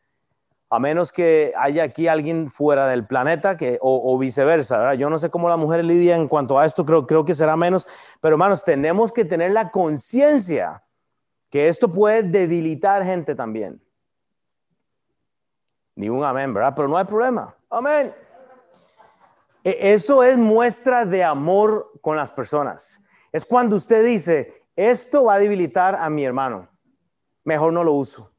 [0.70, 4.94] A menos que haya aquí alguien fuera del planeta que, o, viceversa.
[4.94, 7.58] Yo no sé cómo la mujer lidia en cuanto a esto, creo, creo que será
[7.58, 7.86] menos.
[8.22, 10.82] Pero hermanos, tenemos que tener la conciencia
[11.50, 13.83] que esto puede debilitar gente también.
[15.96, 16.74] Ni un amén, ¿verdad?
[16.74, 17.54] Pero no hay problema.
[17.70, 18.14] Amén.
[19.62, 23.00] E, eso es muestra de amor con las personas.
[23.32, 26.68] Es cuando usted dice, esto va a debilitar a mi hermano
[27.44, 28.32] mejor no lo uso.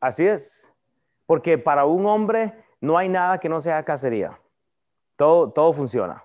[0.00, 0.72] Así es,
[1.26, 4.40] porque para un hombre no hay nada que no sea cacería.
[5.16, 6.24] Todo, todo funciona.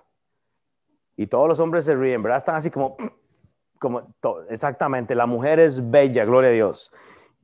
[1.16, 2.38] Y todos los hombres se ríen, ¿verdad?
[2.38, 2.96] Están así como,
[3.80, 4.14] como
[4.48, 6.92] exactamente, la mujer es bella, gloria a Dios.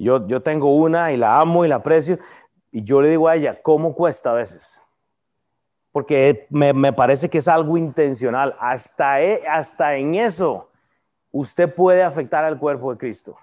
[0.00, 2.18] Yo, yo tengo una y la amo y la aprecio.
[2.72, 4.80] Y yo le digo a ella, ¿cómo cuesta a veces?
[5.92, 8.56] Porque me, me parece que es algo intencional.
[8.58, 10.70] Hasta, e, hasta en eso
[11.30, 13.36] usted puede afectar al cuerpo de Cristo.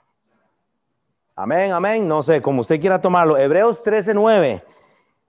[1.36, 2.08] Amén, amén.
[2.08, 3.38] No sé, como usted quiera tomarlo.
[3.38, 4.64] Hebreos 13:9.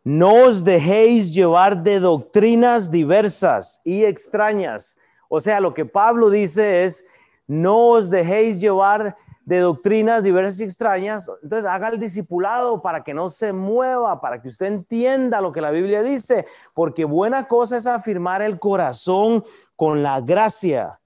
[0.04, 4.96] No os dejéis llevar de doctrinas diversas y extrañas.
[5.28, 7.06] O sea, lo que Pablo dice es,
[7.46, 9.14] no os dejéis llevar
[9.48, 11.30] de doctrinas diversas y extrañas.
[11.42, 15.62] Entonces, haga el discipulado para que no se mueva, para que usted entienda lo que
[15.62, 19.42] la Biblia dice, porque buena cosa es afirmar el corazón
[19.74, 21.00] con la gracia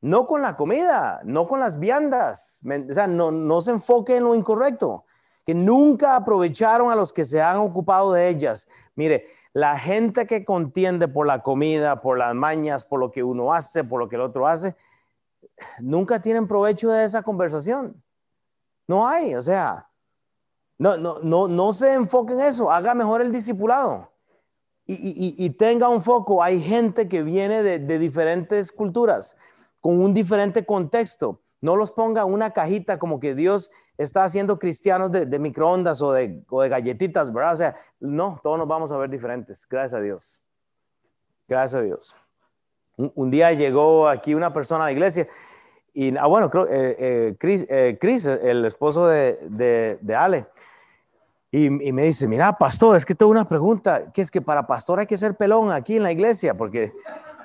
[0.00, 2.62] no con la comida, no con las viandas.
[2.90, 5.06] O sea, no, no se enfoque en lo incorrecto,
[5.46, 8.68] que nunca aprovecharon a los que se han ocupado de ellas.
[8.96, 13.54] Mire, la gente que contiende por la comida, por las mañas, por lo que uno
[13.54, 14.76] hace, por lo que el otro hace,
[15.80, 18.02] nunca tienen provecho de esa conversación.
[18.86, 19.88] No hay, o sea,
[20.78, 24.10] no, no, no, no se enfoque en eso, haga mejor el discipulado.
[24.86, 26.42] Y, tenga un foco.
[26.42, 29.34] Hay gente que viene de, de diferentes culturas
[29.80, 31.40] con un diferente contexto.
[31.62, 36.12] No los ponga en una cajita como que Dios está haciendo cristianos de, microondas o
[36.12, 37.52] de, galletitas, ¿verdad?
[37.52, 40.42] O sea, no, todos nos vamos a ver diferentes, gracias a Dios.
[41.46, 42.14] Gracias a Dios.
[42.96, 45.26] Un, día llegó aquí una persona a la iglesia
[45.92, 49.38] y, ah, bueno, creo, eh, eh, Chris, eh, Chris, el esposo de,
[50.00, 50.46] de, Ale,
[51.50, 54.98] y, me dice, mira, pastor, es que tengo una pregunta, que es que para pastor
[54.98, 56.92] hay que ser pelón aquí en la iglesia, porque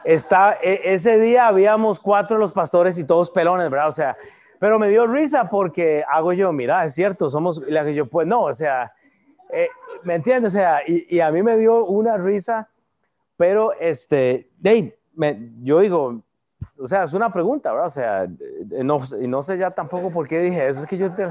[0.03, 3.89] Está, e, ese día habíamos cuatro los pastores y todos pelones, ¿verdad?
[3.89, 4.17] O sea,
[4.57, 8.27] pero me dio risa porque hago yo, mira, es cierto, somos, la que yo, pues
[8.27, 8.93] no, o sea,
[9.51, 9.69] eh,
[10.03, 10.53] ¿me entiendes?
[10.53, 12.69] O sea, y, a mí me dio una risa,
[13.37, 14.97] pero este, Dave,
[15.61, 16.21] yo digo,
[16.77, 17.87] o sea, es una pregunta, ¿verdad?
[17.87, 21.13] O sea, eh, no, no sé ya tampoco por qué dije eso, es que yo
[21.13, 21.27] te...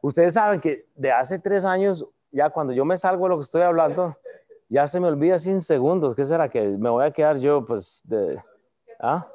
[0.00, 3.44] Ustedes saben que de hace tres años, ya cuando yo me salgo de lo que
[3.44, 4.16] estoy hablando,
[4.68, 6.16] ya se me olvida sin segundos.
[6.16, 8.42] ¿Qué será que me voy a quedar yo, pues, de...
[8.98, 9.28] ¿ah?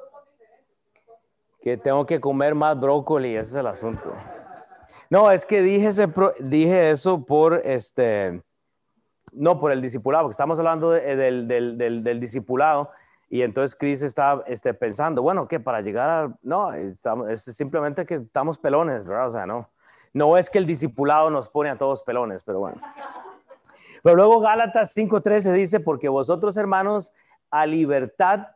[1.62, 4.12] Que tengo que comer más brócoli, ese es el asunto.
[5.10, 6.08] No, es que dije, ese,
[6.40, 8.42] dije eso por este,
[9.32, 12.90] no por el discipulado, porque estamos hablando del, del, del, del, discipulado
[13.30, 18.06] y entonces Chris está este, pensando, bueno, que para llegar a, no, estamos, es simplemente
[18.06, 19.26] que estamos pelones, ¿verdad?
[19.26, 19.68] O sea, no,
[20.14, 22.80] no es que el discipulado nos pone a todos pelones, pero bueno.
[24.02, 27.12] Pero luego Gálatas 5:13 dice, porque vosotros hermanos
[27.50, 28.48] a libertad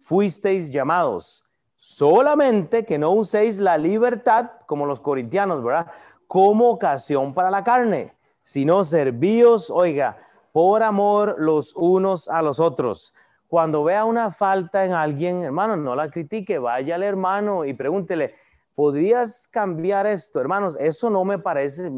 [0.00, 1.44] fuisteis llamados,
[1.76, 5.92] solamente que no uséis la libertad como los corintianos, ¿verdad?
[6.26, 10.18] Como ocasión para la carne, sino servíos, oiga,
[10.52, 13.14] por amor los unos a los otros.
[13.48, 18.34] Cuando vea una falta en alguien, hermano, no la critique, vaya al hermano y pregúntele,
[18.74, 20.38] ¿podrías cambiar esto?
[20.38, 21.90] Hermanos, eso no me parece,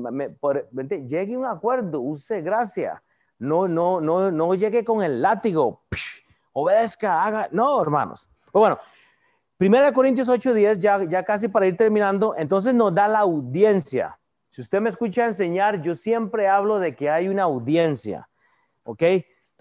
[1.07, 3.03] llegue a un acuerdo, use gracia,
[3.39, 5.83] no, no, no, no llegue con el látigo,
[6.53, 8.31] obedezca, haga, no, hermanos.
[8.53, 8.79] Pues bueno,
[9.59, 14.19] 1 Corintios 8:10, ya, ya casi para ir terminando, entonces nos da la audiencia.
[14.51, 18.29] Si usted me escucha enseñar, yo siempre hablo de que hay una audiencia,
[18.85, 19.03] ¿ok?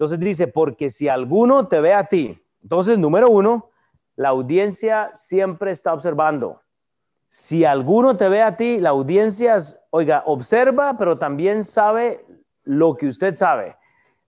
[0.00, 3.68] Entonces dice, porque si alguno te ve a ti, entonces número uno,
[4.16, 6.62] la audiencia siempre está observando.
[7.28, 9.58] Si alguno te ve a ti, la audiencia,
[9.90, 12.24] oiga, observa, pero también sabe
[12.64, 13.76] lo que usted sabe.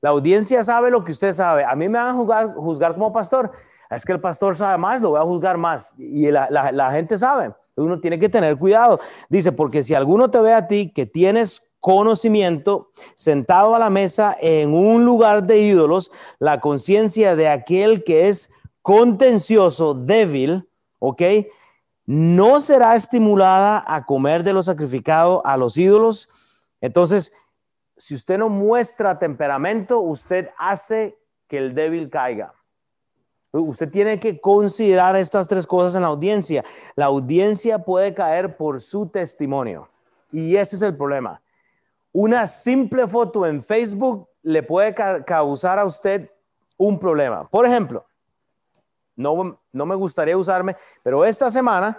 [0.03, 1.65] La audiencia sabe lo que usted sabe.
[1.65, 3.51] A mí me van a juzgar, como pastor
[3.89, 5.95] es que el pastor sabe más, lo voy a juzgar más.
[5.97, 9.01] Y la, gente sabe, uno tiene que tener cuidado.
[9.31, 14.37] Dice, porque si alguno te ve a ti que tienes conocimiento, sentado a la mesa
[14.41, 18.51] en un lugar de ídolos, la conciencia de aquel que es
[18.83, 20.69] contencioso, débil,
[21.01, 21.23] ¿ok?
[22.07, 26.29] No será estimulada a comer de lo sacrificado a los ídolos.
[26.81, 27.33] Entonces,
[27.97, 31.19] si usted no muestra temperamento, usted hace
[31.49, 32.55] que el débil caiga.
[33.51, 36.65] Usted tiene que considerar estas tres cosas en la audiencia.
[36.95, 39.89] La audiencia puede caer por su testimonio.
[40.31, 41.43] Y ese es el problema.
[42.13, 46.31] Una simple foto en Facebook le puede causar a usted
[46.77, 47.49] un problema.
[47.49, 48.07] Por ejemplo,
[49.17, 51.99] no, no me gustaría usarme, pero esta semana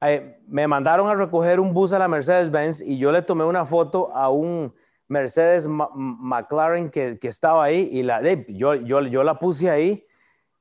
[0.00, 3.66] eh, me mandaron a recoger un bus a la Mercedes-Benz y yo le tomé una
[3.66, 4.72] foto a un
[5.08, 10.04] Mercedes McLaren que, estaba ahí y la, yo, yo, yo la puse ahí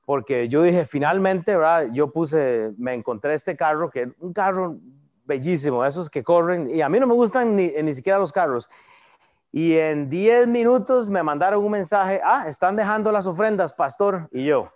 [0.05, 1.89] porque yo dije, finalmente, ¿verdad?
[1.91, 4.78] Yo puse, me encontré este carro, que un carro
[5.28, 8.69] bellísimo, esos que corren, y a mí no me gustan ni, ni siquiera los carros.
[9.51, 14.45] Y en 10 minutos me mandaron un mensaje, ah, están dejando las ofrendas, pastor, y
[14.45, 14.71] yo.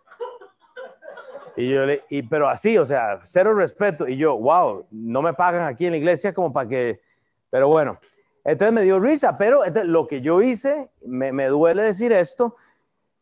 [1.55, 4.07] Y yo le, y, pero así, o sea, cero respeto.
[4.07, 7.01] Y yo, wow, no me pagan aquí en la iglesia como para que,
[7.49, 7.99] pero bueno.
[8.43, 12.55] Entonces me dio risa, pero lo que yo hice, me, me duele decir esto,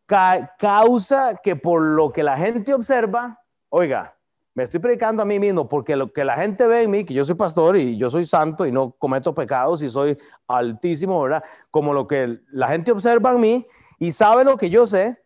[0.05, 4.15] causa que por lo que la gente observa, oiga,
[4.59, 7.13] me estoy predicando a mí mismo porque lo que la gente ve en mí, que
[7.13, 10.17] yo soy pastor y yo soy santo y no cometo pecados y soy
[10.49, 11.41] altísimo, ¿verdad?
[11.71, 13.67] Como lo que la gente observa en mí
[13.99, 15.17] y sabe lo que yo sé,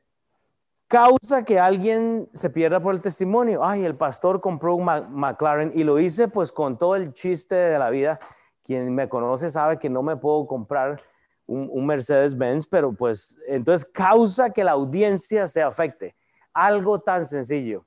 [0.88, 3.66] causa que alguien se pierda por el testimonio.
[3.66, 7.80] Ay, el pastor compró un McLaren y lo hice pues con todo el chiste de
[7.80, 8.20] la vida.
[8.62, 11.02] Quien me conoce sabe que no me puedo comprar
[11.48, 16.16] un, Mercedes-Benz, pero pues entonces causa que la audiencia se afecte.
[16.54, 17.84] Algo tan sencillo.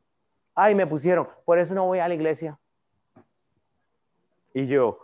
[0.59, 2.59] Ay, me pusieron, por eso no voy a la iglesia.
[4.55, 4.99] Y yo,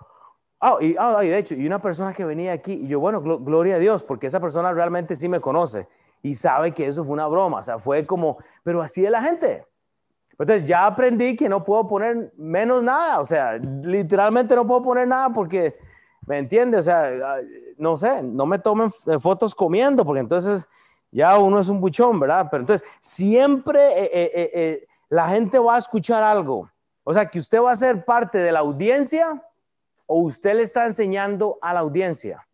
[0.60, 3.74] oh, y, oh, de hecho, y una persona que venía aquí, y yo, bueno, gloria
[3.74, 5.86] a Dios, porque esa persona realmente sí me conoce
[6.22, 9.22] y sabe que eso fue una broma, o sea, fue como, pero así es la
[9.22, 9.66] gente.
[10.38, 15.06] Entonces ya aprendí que no puedo poner menos nada, o sea, literalmente no puedo poner
[15.06, 15.76] nada porque,
[16.26, 16.80] ¿me entiendes?
[16.80, 17.10] O sea,
[17.76, 18.90] no sé, no me tomen
[19.20, 20.66] fotos comiendo, porque entonces
[21.10, 22.48] ya uno es un buchón, ¿verdad?
[22.50, 26.70] Pero entonces siempre eh, eh, eh, la gente va a escuchar algo.
[27.04, 29.46] O sea, que usted va a ser parte de la audiencia
[30.06, 32.48] o usted le está enseñando a la audiencia.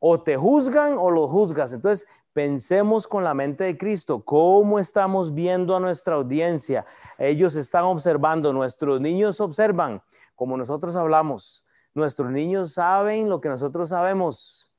[0.00, 1.72] O te juzgan o lo juzgas.
[1.72, 4.24] Entonces, pensemos con la mente de Cristo.
[4.24, 6.84] ¿Cómo estamos viendo a nuestra audiencia?
[7.18, 10.02] Ellos están observando, nuestros niños observan,
[10.34, 11.64] como nosotros hablamos.
[11.94, 14.72] Nuestros niños saben lo que nosotros sabemos.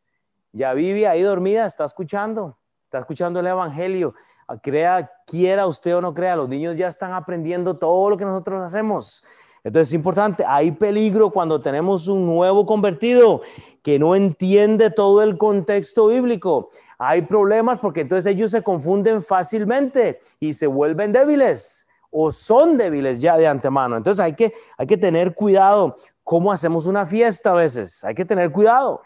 [0.51, 4.13] Ya vive ahí dormida, está escuchando, está escuchando el Evangelio.
[4.59, 8.63] Crea, quiera usted o no crea, los niños ya están aprendiendo todo lo que nosotros
[8.63, 9.23] hacemos.
[9.63, 13.41] Entonces es importante, hay peligro cuando tenemos un nuevo convertido
[13.83, 16.69] que no entiende todo el contexto bíblico.
[16.97, 23.19] Hay problemas porque entonces ellos se confunden fácilmente y se vuelven débiles o son débiles
[23.19, 23.97] ya de antemano.
[23.97, 28.03] Entonces hay que, hay que tener cuidado cómo hacemos una fiesta a veces.
[28.03, 29.01] Hay que tener cuidado.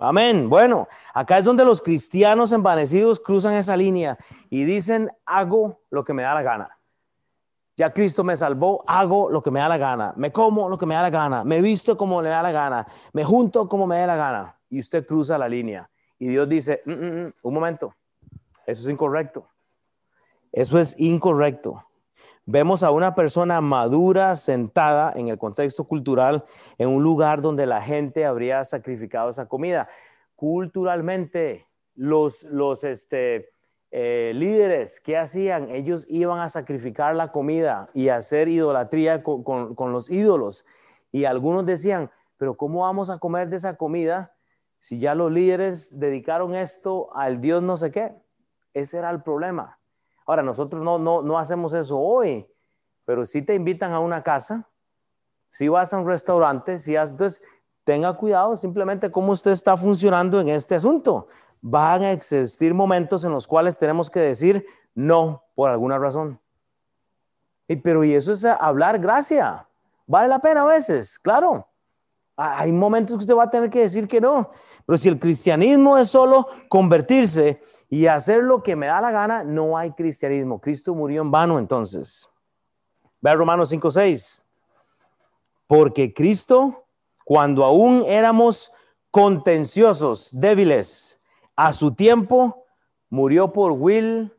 [0.00, 0.48] Amén.
[0.48, 4.16] Bueno, acá es donde los cristianos envanecidos cruzan esa línea
[4.48, 6.78] y dicen, hago lo que me da la gana.
[7.76, 10.14] Ya Cristo me salvó, hago lo que me da la gana.
[10.16, 11.44] Me como lo que me da la gana.
[11.44, 12.86] Me visto como le da la gana.
[13.12, 14.58] Me junto como me da la gana.
[14.70, 15.90] Y usted cruza la línea.
[16.18, 17.94] Y Dios dice, mm, mm, mm, un momento,
[18.66, 19.48] eso es incorrecto.
[20.50, 21.84] Eso es incorrecto.
[22.46, 26.44] Vemos a una persona madura sentada en el contexto cultural
[26.78, 29.88] en un lugar donde la gente habría sacrificado esa comida.
[30.36, 33.50] Culturalmente, los, los este,
[33.90, 35.70] eh, líderes, ¿qué hacían?
[35.70, 40.64] Ellos iban a sacrificar la comida y hacer idolatría con, con los ídolos.
[41.12, 44.32] Y algunos decían, pero ¿cómo vamos a comer de esa comida
[44.78, 48.14] si ya los líderes dedicaron esto al Dios no sé qué?
[48.72, 49.79] Ese era el problema.
[50.30, 52.46] Ahora, nosotros no, no, no hacemos eso hoy,
[53.04, 54.64] pero si te invitan a una casa,
[55.48, 57.42] si vas a un restaurante, si has, entonces
[57.82, 61.26] tenga cuidado simplemente cómo usted está funcionando en este asunto.
[61.60, 64.64] Van a existir momentos en los cuales tenemos que decir
[64.94, 66.38] no por alguna razón.
[67.66, 69.66] Y, pero y eso es hablar gracia.
[70.06, 71.66] Vale la pena a veces, claro.
[72.36, 74.48] Hay momentos que usted va a tener que decir que no.
[74.86, 77.60] Pero si el cristianismo es solo convertirse
[77.90, 80.60] y hacer lo que me da la gana, no hay cristianismo.
[80.60, 82.30] Cristo murió en vano entonces.
[83.20, 84.44] Ve a Romanos 5:6.
[85.66, 86.84] Porque Cristo,
[87.24, 88.72] cuando aún éramos
[89.10, 91.20] contenciosos, débiles,
[91.56, 92.64] a su tiempo,
[93.08, 94.32] murió por Will,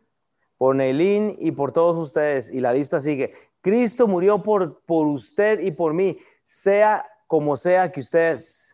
[0.57, 2.49] por Neilín y por todos ustedes.
[2.49, 3.33] Y la lista sigue.
[3.59, 8.73] Cristo murió por, por usted y por mí, sea como sea que ustedes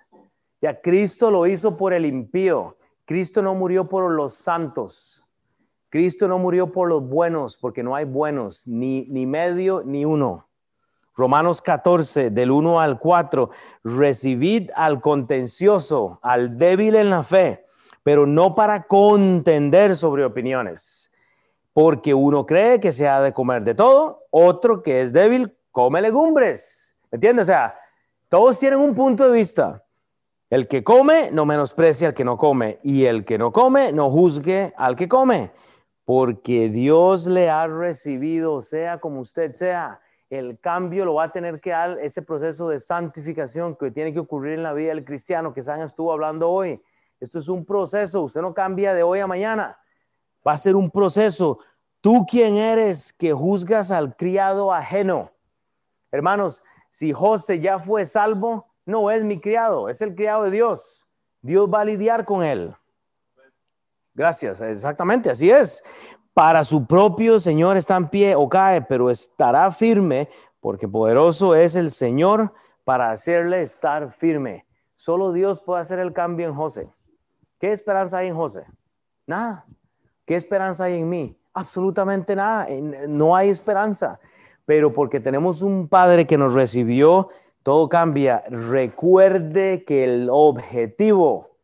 [0.62, 2.77] ya Cristo lo hizo por el impío.
[3.08, 5.24] Cristo no murió por los santos.
[5.88, 10.50] Cristo no murió por los buenos, porque no hay buenos, ni, ni medio ni uno.
[11.16, 13.50] Romanos 14, del 1 al 4,
[13.86, 17.66] recibid al contencioso, al débil en la fe,
[18.04, 21.10] pero no para contender sobre opiniones,
[21.72, 26.02] porque uno cree que se ha de comer de todo, otro que es débil come
[26.02, 26.94] legumbres.
[27.10, 27.44] ¿Entiendes?
[27.44, 27.80] O sea,
[28.28, 29.82] todos tienen un punto de vista.
[30.50, 34.10] El que come no menosprecia al que no come y el que no come no
[34.10, 35.52] juzgue al que come,
[36.06, 40.00] porque Dios le ha recibido, sea como usted sea.
[40.30, 44.20] El cambio lo va a tener que dar ese proceso de santificación que tiene que
[44.20, 46.82] ocurrir en la vida del cristiano, que San estuvo hablando hoy.
[47.20, 49.78] Esto es un proceso, usted no cambia de hoy a mañana.
[50.48, 51.60] Va a ser un proceso.
[52.00, 55.32] Tú quién eres que juzgas al criado ajeno.
[56.10, 61.06] Hermanos, si José ya fue salvo, no es mi criado, es el criado de Dios.
[61.42, 62.74] Dios va a lidiar con él.
[64.16, 65.84] Gracias, exactamente, así es.
[66.34, 70.30] Para su propio Señor está en pie o cae, pero estará firme,
[70.62, 74.66] porque poderoso es el Señor para hacerle estar firme.
[74.96, 76.90] Solo Dios puede hacer el cambio en José.
[77.60, 78.66] ¿Qué esperanza hay en José?
[79.26, 79.66] Nada.
[80.26, 81.38] ¿Qué esperanza hay en mí?
[81.54, 82.68] Absolutamente nada.
[83.08, 84.20] No hay esperanza.
[84.66, 87.30] Pero porque tenemos un Padre que nos recibió
[87.68, 88.46] todo cambia.
[88.48, 91.58] Recuerde que el objetivo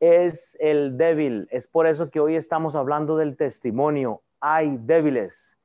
[0.00, 1.46] es el débil.
[1.52, 4.20] Es por eso que hoy estamos hablando del testimonio.
[4.40, 5.56] Hay débiles.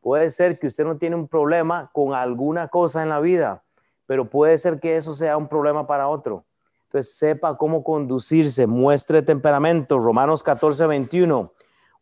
[0.00, 3.64] Puede ser que usted no tiene un problema con alguna cosa en la vida,
[4.06, 6.44] pero puede ser que eso sea un problema para otro.
[6.84, 9.98] Entonces sepa cómo conducirse, muestre temperamento.
[9.98, 11.52] Romanos 14, 21.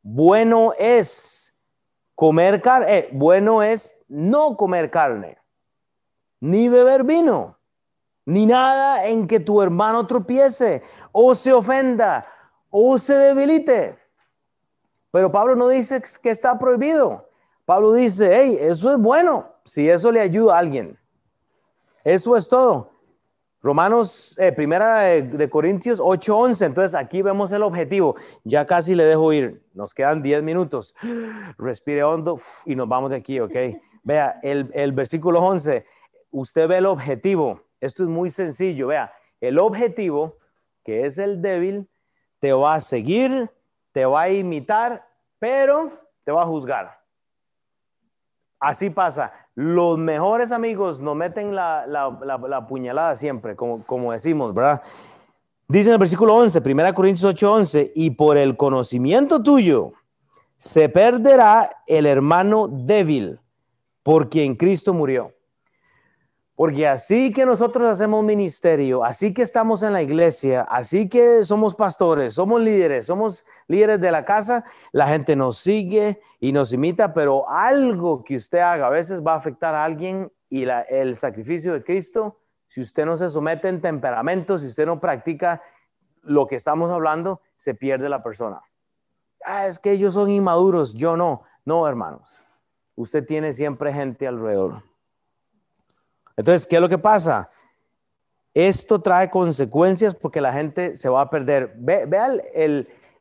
[0.02, 1.56] Bueno es
[2.14, 5.38] comer carne, eh, bueno es no comer carne
[6.44, 7.56] ni beber vino,
[8.26, 12.26] ni nada en que tu hermano tropiece o se ofenda
[12.68, 13.98] o se debilite.
[15.10, 17.30] Pero Pablo no dice que está prohibido.
[17.64, 20.98] Pablo dice, hey, eso es bueno si eso le ayuda a alguien.
[22.04, 22.90] Eso es todo.
[23.62, 26.66] Romanos, eh, primera de, de Corintios 8:11.
[26.66, 28.16] Entonces aquí vemos el objetivo.
[28.42, 29.62] Ya casi le dejo ir.
[29.72, 30.94] Nos quedan 10 minutos.
[31.56, 33.54] Respire hondo y nos vamos de aquí, ¿ok?
[34.04, 35.86] Vea, el, versículo 11
[36.34, 37.62] usted ve el objetivo.
[37.80, 38.88] Esto es muy sencillo.
[38.88, 40.36] Vea, el objetivo,
[40.82, 41.88] que es el débil,
[42.40, 43.50] te va a seguir,
[43.92, 45.06] te va a imitar,
[45.38, 45.92] pero
[46.24, 46.98] te va a juzgar.
[48.58, 49.32] Así pasa.
[49.54, 54.82] Los mejores amigos nos meten la, puñalada siempre, como, como decimos, ¿verdad?
[55.68, 59.92] Dice en el versículo 11, 1 Corintios 8, 11, y por el conocimiento tuyo
[60.56, 63.38] se perderá el hermano débil,
[64.02, 65.32] por quien Cristo murió.
[66.56, 71.74] Porque así que nosotros hacemos ministerio, así que estamos en la iglesia, así que somos
[71.74, 77.12] pastores, somos líderes, somos líderes de la casa, la gente nos sigue y nos imita,
[77.12, 81.72] pero algo que usted haga a veces va a afectar a alguien y el sacrificio
[81.72, 82.38] de Cristo,
[82.68, 85.60] si usted no se somete en temperamento, si usted no practica
[86.22, 88.62] lo que estamos hablando, se pierde la persona.
[89.44, 91.42] Ah, es que ellos son inmaduros, yo no.
[91.64, 92.28] No, hermanos.
[92.94, 94.82] Usted tiene siempre gente alrededor.
[96.36, 97.50] Entonces, ¿qué es lo que pasa?
[98.52, 101.74] Esto trae consecuencias porque la gente se va a perder.
[101.76, 102.08] Ve,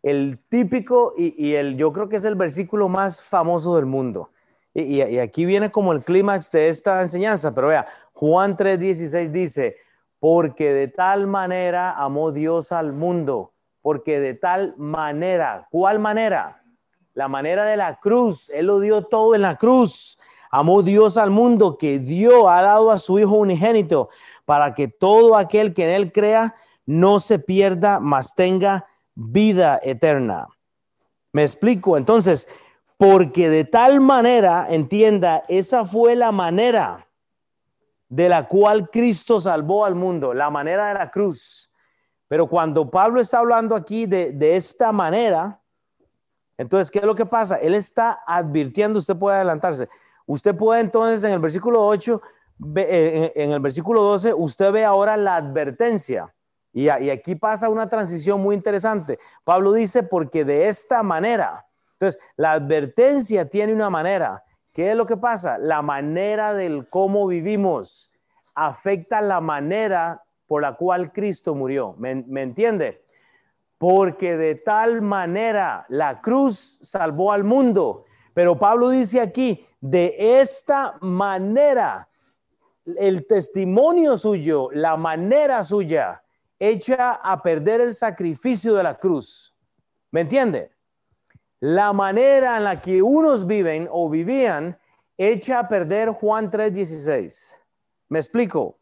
[0.03, 4.29] el, típico y, el, yo creo que es el versículo más famoso del mundo.
[4.73, 9.77] Y, y aquí viene como el clímax de esta enseñanza, pero vea, Juan 3:16 dice,
[10.19, 16.63] porque de tal manera amó Dios al mundo, porque de tal manera, ¿cuál manera?
[17.13, 20.17] La manera de la cruz, Él lo dio todo en la cruz.
[20.55, 24.09] Amó Dios al mundo que dio, ha dado a su Hijo unigénito
[24.45, 26.53] para que todo aquel que en Él crea
[26.85, 28.85] no se pierda, mas tenga
[29.15, 30.47] vida eterna.
[31.31, 31.97] Me explico.
[31.97, 32.47] Entonces,
[32.97, 37.07] Porque de tal manera, entienda, esa fue la manera
[38.07, 41.71] de la cual Cristo salvó al mundo, la manera de la cruz.
[42.27, 45.59] Pero cuando Pablo está hablando aquí de, de esta manera,
[46.57, 47.55] entonces, ¿qué es lo que pasa?
[47.55, 49.89] Él está advirtiendo, usted puede adelantarse.
[50.25, 52.21] Usted puede entonces en el versículo 8,
[52.75, 56.33] eh, en el versículo 12, usted ve ahora la advertencia.
[56.73, 59.19] Y, aquí pasa una transición muy interesante.
[59.43, 64.43] Pablo dice, porque de esta manera, entonces, la advertencia tiene una manera.
[64.73, 65.59] ¿Qué es lo que pasa?
[65.59, 68.11] La manera del cómo vivimos
[68.55, 71.93] afecta la manera por la cual Cristo murió.
[71.99, 73.05] ¿Me, me entiende?
[73.77, 78.05] Porque de tal manera la cruz salvó al mundo.
[78.33, 82.07] Pero Pablo dice aquí, de esta manera,
[82.85, 86.23] el testimonio suyo, la manera suya,
[86.57, 89.53] echa a perder el sacrificio de la cruz.
[90.09, 90.71] ¿Me entiende?
[91.59, 94.79] La manera en la que unos viven o vivían
[95.17, 97.57] echa a perder Juan 3:16.
[98.07, 98.79] ¿Me explico?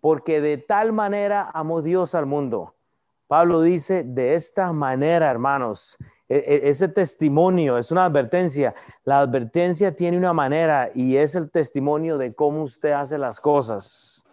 [0.00, 2.76] Porque de tal manera amó Dios al mundo.
[3.26, 5.98] Pablo dice, de esta manera, hermanos,
[6.28, 8.74] e, e, ese testimonio es una advertencia.
[9.04, 14.26] La advertencia tiene una manera y es el testimonio de cómo usted hace las cosas.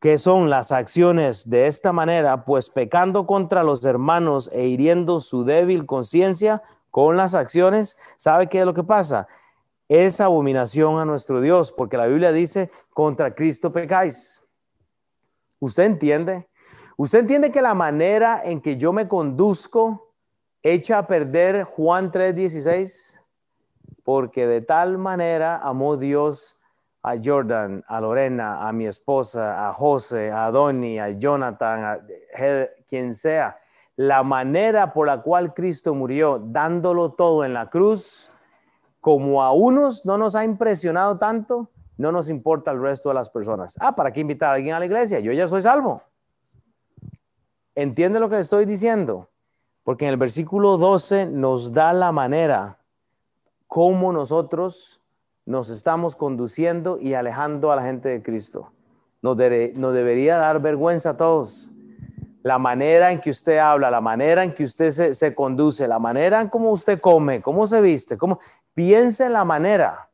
[0.00, 2.44] ¿Qué son las acciones de esta manera?
[2.44, 8.60] Pues pecando contra los hermanos e hiriendo su débil conciencia con las acciones, ¿sabe qué
[8.60, 9.26] es lo que pasa?
[9.88, 14.42] Es abominación a nuestro Dios, porque la Biblia dice, contra Cristo pecáis.
[15.60, 16.48] ¿Usted entiende?
[16.96, 20.05] ¿Usted entiende que la manera en que yo me conduzco
[20.72, 23.18] echa a perder Juan 3:16?
[24.04, 26.56] Porque de tal manera amó Dios
[27.02, 32.00] a Jordan, a Lorena, a mi esposa, a José, a Donny, a Jonathan, a
[32.88, 33.58] quien sea,
[33.94, 38.30] la manera por la cual Cristo murió, dándolo todo en la cruz,
[39.00, 43.30] como a unos no nos ha impresionado tanto, no nos importa el resto de las
[43.30, 43.76] personas.
[43.80, 45.20] Ah, ¿para qué invitar a alguien a la iglesia?
[45.20, 46.02] Yo ya soy salvo.
[47.74, 49.28] ¿Entiende lo que le estoy diciendo?
[49.86, 52.76] Porque en el versículo 12 nos da la manera
[53.68, 55.00] como nosotros
[55.44, 58.72] nos estamos conduciendo y alejando a la gente de Cristo.
[59.22, 61.70] Nos, debería dar vergüenza a todos.
[62.42, 66.40] La manera en que usted habla, la manera en que usted se, conduce, la manera
[66.40, 68.40] en cómo usted come, cómo se viste, cómo...
[68.74, 70.10] Piense en la manera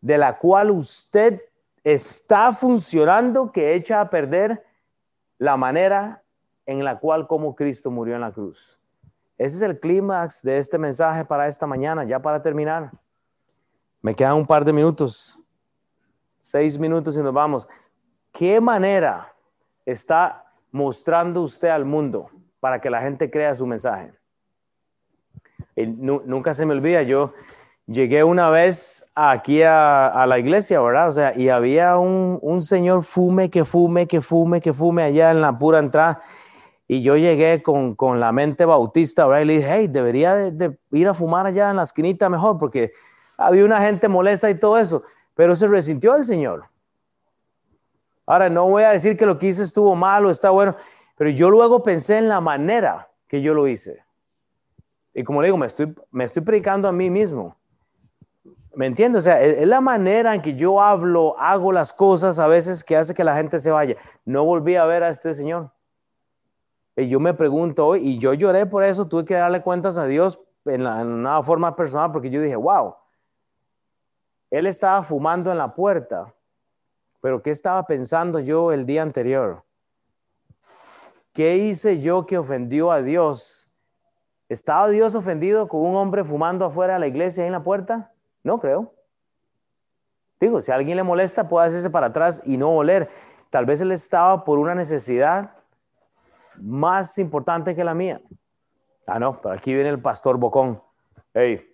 [0.00, 1.42] de la cual usted
[1.82, 4.64] está funcionando que echa a perder
[5.38, 6.22] la manera
[6.66, 8.80] en la cual como Cristo murió en la cruz.
[9.38, 12.90] Ese es el clímax de este mensaje para esta mañana, ya para terminar.
[14.02, 15.38] Me quedan un par de minutos,
[16.40, 17.68] seis minutos y nos vamos.
[18.32, 19.32] ¿Qué manera
[19.84, 22.30] está mostrando usted al mundo
[22.60, 24.12] para que la gente crea su mensaje?
[25.86, 27.32] nunca se me olvida, yo
[27.86, 31.08] llegué una vez aquí a, la iglesia, ¿verdad?
[31.08, 35.40] O sea, y había un, señor fume, que fume, que fume, que fume allá en
[35.40, 36.20] la pura entrada.
[36.92, 39.42] Y yo llegué con, la mente bautista, ¿verdad?
[39.42, 42.90] Y le dije, hey, debería de ir a fumar allá en la esquinita mejor, porque
[43.36, 45.04] había una gente molesta y todo eso,
[45.36, 46.64] pero se resintió el Señor.
[48.26, 50.74] Ahora, no voy a decir que lo que hice estuvo mal o está bueno,
[51.16, 54.02] pero yo luego pensé en la manera que yo lo hice.
[55.14, 57.56] Y como le digo, me estoy, me estoy predicando a mí mismo.
[58.74, 59.20] ¿Me entiendes?
[59.20, 62.96] O sea, es, la manera en que yo hablo, hago las cosas a veces que
[62.96, 63.94] hace que la gente se vaya.
[64.24, 65.70] No volví a ver a este señor.
[67.00, 70.04] Y yo me pregunto hoy, y yo lloré por eso, tuve que darle cuentas a
[70.04, 72.94] Dios en, en una forma personal, porque yo dije, wow,
[74.50, 76.34] él estaba fumando en la puerta,
[77.22, 79.64] pero ¿qué estaba pensando yo el día anterior?
[81.32, 83.70] ¿Qué hice yo que ofendió a Dios?
[84.50, 88.12] ¿Estaba Dios ofendido con un hombre fumando afuera de la iglesia en la puerta?
[88.42, 88.92] No creo.
[90.38, 93.08] Digo, si a alguien le molesta, puede hacerse para atrás y no oler.
[93.48, 95.59] Tal vez él estaba por una necesidad
[96.60, 98.20] más importante que la mía.
[99.06, 100.80] Ah, no, pero aquí viene el pastor Bocón.
[101.34, 101.66] Hey,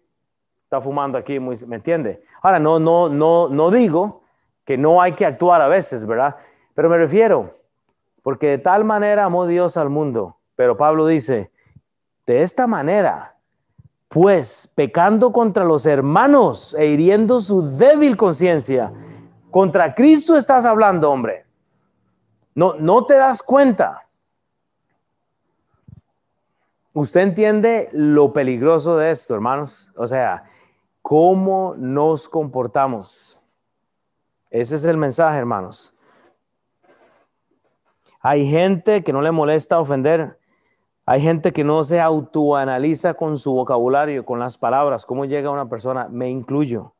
[0.63, 2.23] está fumando aquí, ¿me entiende?
[2.43, 4.23] Ahora, no, no, no, no digo
[4.65, 6.37] que no hay que actuar a veces, ¿verdad?
[6.75, 7.51] Pero me refiero,
[8.23, 10.37] porque de tal manera amó Dios al mundo.
[10.57, 11.51] Pero Pablo dice,
[12.27, 13.37] de esta manera,
[14.09, 18.93] pues pecando contra los hermanos e hiriendo su débil conciencia,
[19.51, 21.45] contra Cristo estás hablando, hombre.
[22.55, 24.06] No, no te das cuenta.
[26.97, 29.93] Usted entiende lo peligroso de esto, hermanos.
[29.99, 30.45] O sea,
[31.03, 33.39] cómo nos comportamos.
[34.49, 35.95] Ese es el mensaje, hermanos.
[38.21, 40.39] Hay gente que no le molesta ofender.
[41.05, 45.69] Hay gente que no se autoanaliza con su vocabulario, con las palabras, cómo llega una
[45.69, 46.95] persona, me incluyo.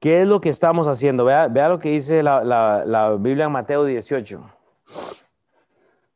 [0.00, 1.24] ¿Qué es lo que estamos haciendo?
[1.24, 4.40] Vea, lo que dice la, Biblia en Mateo 18.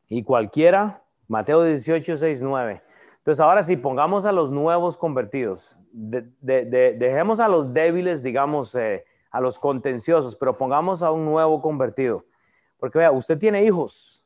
[0.08, 2.82] Y cualquiera, Mateo 18, 6, 9.
[3.18, 5.76] Entonces, ahora sí, pongamos a los nuevos convertidos.
[5.92, 12.24] dejemos a los débiles, digamos, eh, a los contenciosos, pero pongamos a un nuevo convertido.
[12.78, 14.22] Porque vea, usted tiene hijos,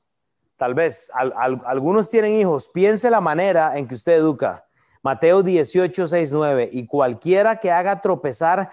[0.56, 2.68] tal vez, algunos tienen hijos.
[2.68, 4.64] Piense la manera en que usted educa.
[5.02, 6.70] Mateo 18, 6, 9.
[6.72, 8.70] Y cualquiera que haga tropezar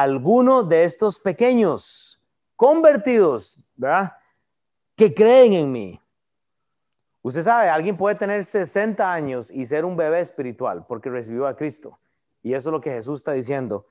[0.00, 2.20] alguno de estos pequeños
[2.56, 4.12] convertidos, ¿verdad?
[4.96, 6.02] Que creen en mí
[7.24, 11.54] Usted sabe, alguien puede tener 60 años y ser un bebé espiritual porque recibió a
[11.54, 12.00] Cristo.
[12.42, 13.86] Y eso es lo que Jesús está diciendo.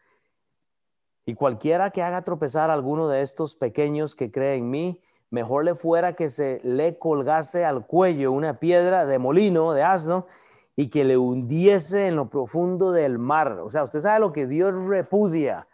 [1.26, 5.64] Y cualquiera que haga tropezar a alguno de estos pequeños que cree en mí, mejor
[5.64, 10.28] le fuera que se le colgase al cuello una piedra de molino, de asno,
[10.76, 13.60] y que le hundiese en lo profundo del mar.
[13.64, 15.68] O sea, usted sabe lo que Dios repudia,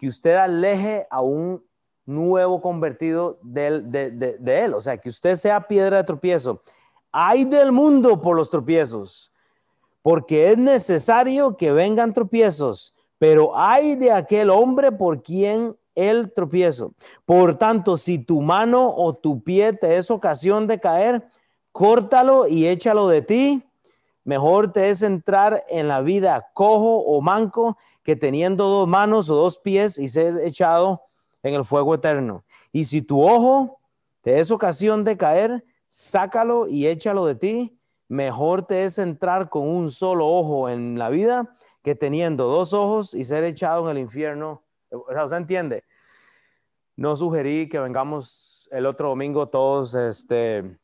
[0.00, 1.64] que usted aleje a un
[2.04, 4.74] nuevo convertido de, de él.
[4.74, 6.60] O sea, que usted sea piedra de tropiezo
[7.12, 9.32] hay del mundo por los tropiezos,
[10.02, 16.94] porque es necesario que vengan tropiezos, pero hay de aquel hombre por quien el tropiezo.
[17.24, 21.28] Por tanto, si tu mano o tu pie te es ocasión de caer,
[21.72, 23.62] córtalo y échalo de ti.
[24.24, 29.34] Mejor te es entrar en la vida cojo o manco que teniendo dos manos o
[29.34, 31.02] dos pies y ser echado
[31.42, 32.44] en el fuego eterno.
[32.72, 33.80] Y si tu ojo
[34.20, 37.78] te es ocasión de caer, sácalo y échalo de ti.
[38.08, 43.14] Mejor te es entrar con un solo ojo en la vida que teniendo dos ojos
[43.14, 44.62] y ser echado en el infierno.
[44.90, 45.84] O sea, entiende?
[46.96, 50.76] No sugerí que vengamos el otro domingo todos este,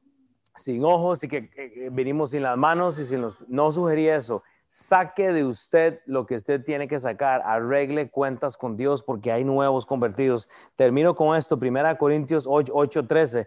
[0.56, 3.38] sin ojos y que, vinimos sin las manos y sin los...
[3.48, 4.42] No sugerí eso.
[4.68, 7.42] Saque de usted lo que usted tiene que sacar.
[7.44, 10.48] Arregle cuentas con Dios porque hay nuevos convertidos.
[10.74, 11.58] Termino con esto.
[11.58, 13.46] Primera Corintios 8, 8 13.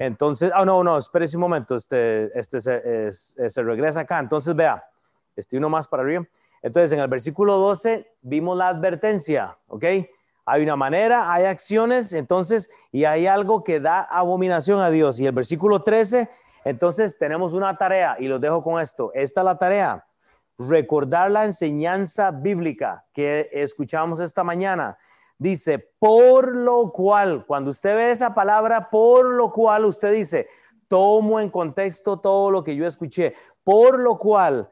[0.00, 4.18] Entonces, oh, no, no, espérese un momento, este, este se, regresa acá.
[4.18, 4.82] Entonces, vea,
[5.36, 6.26] este uno más para arriba.
[6.62, 9.84] Entonces, en el versículo 12 vimos la advertencia, ¿ok?
[10.44, 15.20] Hay una manera, hay acciones, entonces, y hay algo que da abominación a Dios.
[15.20, 16.28] Y el versículo 13,
[16.64, 19.10] entonces tenemos una tarea, y los dejo con esto.
[19.14, 20.06] Esta es la tarea,
[20.58, 24.98] recordar la enseñanza bíblica que escuchamos esta mañana
[25.40, 30.48] dice, por lo cual, cuando usted ve esa palabra, por lo cual, usted dice,
[30.86, 33.34] tomo en contexto todo lo que yo escuché,
[33.64, 34.68] por lo cual,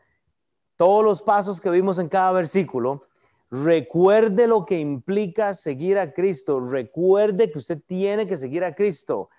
[0.77, 3.08] todos los pasos que vimos en cada versículo,
[3.51, 9.31] recuerde lo que implica seguir a Cristo, recuerde que usted tiene que seguir a Cristo.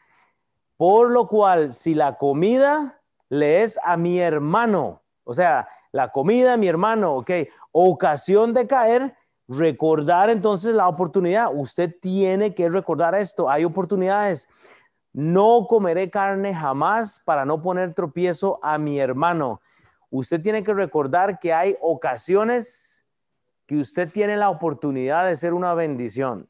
[0.78, 6.53] Por lo cual, si la comida le es a mi hermano, o sea, la comida
[6.53, 7.32] a mi hermano, ok,
[7.72, 9.16] ocasión de caer,
[9.47, 11.49] recordar entonces la oportunidad.
[11.53, 13.49] Usted tiene que recordar esto.
[13.49, 14.47] Hay oportunidades.
[15.12, 19.60] No comeré carne jamás para no poner tropiezo a mi hermano.
[20.12, 22.99] Usted tiene que recordar que hay ocasiones
[23.70, 26.47] que usted tiene la oportunidad de ser una bendición.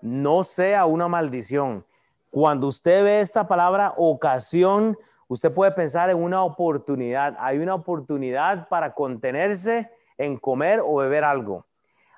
[0.00, 1.84] No sea una maldición.
[2.30, 4.96] Cuando usted ve esta palabra ocasión,
[5.28, 7.36] usted puede pensar en una oportunidad.
[7.38, 11.66] Hay una oportunidad para contenerse en comer o beber algo.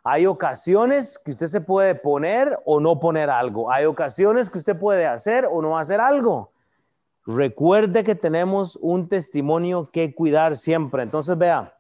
[0.04, 3.72] Hay ocasiones que usted se puede poner o no poner algo.
[3.72, 6.52] Hay ocasiones que usted puede hacer o no hacer algo.
[7.26, 11.02] Recuerde que tenemos un testimonio que cuidar siempre.
[11.02, 11.75] Entonces, vea,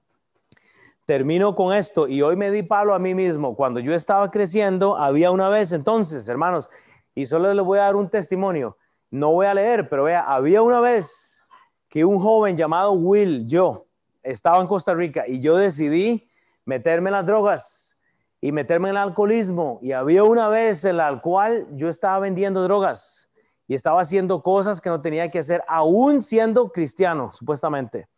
[1.06, 3.54] termino con esto y hoy me di palo a mí mismo.
[3.54, 6.68] Cuando yo estaba creciendo, había una vez, entonces, hermanos,
[7.14, 8.76] y solo les voy a dar un testimonio.
[9.10, 11.44] No voy a leer, pero vea, había una vez
[11.88, 13.86] que un joven llamado Will, yo,
[14.22, 16.28] estaba en Costa Rica y yo decidí
[16.64, 17.96] meterme en las drogas
[18.40, 19.78] y meterme en el alcoholismo.
[19.80, 23.30] Y había una vez en la cual yo estaba vendiendo drogas
[23.68, 28.08] y estaba haciendo cosas que no tenía que hacer, aún siendo cristiano, supuestamente.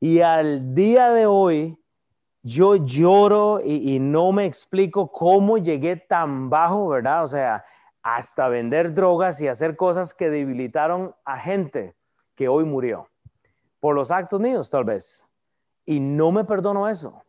[0.00, 1.78] Y al día de hoy,
[2.48, 7.24] yo lloro y, y, no me explico cómo llegué tan bajo, ¿verdad?
[7.24, 7.64] O sea,
[8.02, 11.94] hasta vender drogas y hacer cosas que debilitaron a gente
[12.34, 13.08] que hoy murió.
[13.80, 15.26] Por los actos míos, tal vez.
[15.84, 17.22] Y no me perdono eso.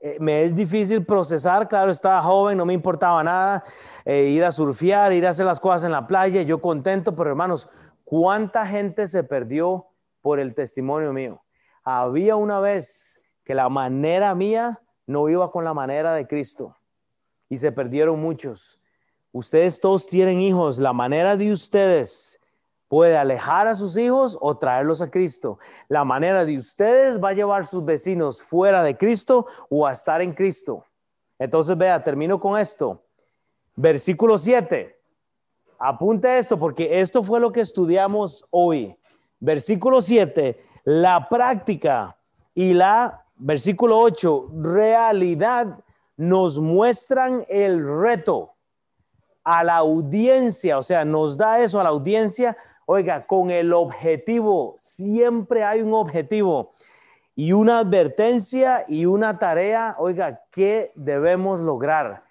[0.00, 3.62] Eh, me es difícil procesar, claro, estaba joven, no me importaba nada,
[4.04, 7.30] eh, ir a surfear, ir a hacer las cosas en la playa, yo contento, pero
[7.30, 7.68] hermanos,
[8.04, 9.86] ¿cuánta gente se perdió
[10.20, 11.40] por el testimonio mío?
[11.84, 16.76] Había una vez que la manera mía no iba con la manera de Cristo
[17.48, 18.78] y se perdieron muchos.
[19.32, 22.38] ustedes todos tienen hijos, la manera de ustedes
[22.88, 25.58] puede alejar a sus hijos o traerlos a Cristo.
[25.88, 29.92] La manera de ustedes va a llevar a sus vecinos fuera de Cristo o a
[29.92, 30.84] estar en Cristo.
[31.38, 33.02] Entonces, vea, termino con esto.
[33.74, 34.98] Versículo 7.
[35.78, 38.94] Apunte esto porque esto fue lo que estudiamos hoy.
[39.40, 42.16] Versículo 7, la práctica
[42.54, 45.78] y la, versículo 8, realidad
[46.16, 48.52] nos muestran el reto
[49.44, 52.56] a la audiencia, o sea, nos da eso a la audiencia
[52.86, 56.72] Oiga, con el objetivo, siempre hay un objetivo
[57.34, 62.24] y una advertencia y una tarea, oiga, ¿qué debemos lograr?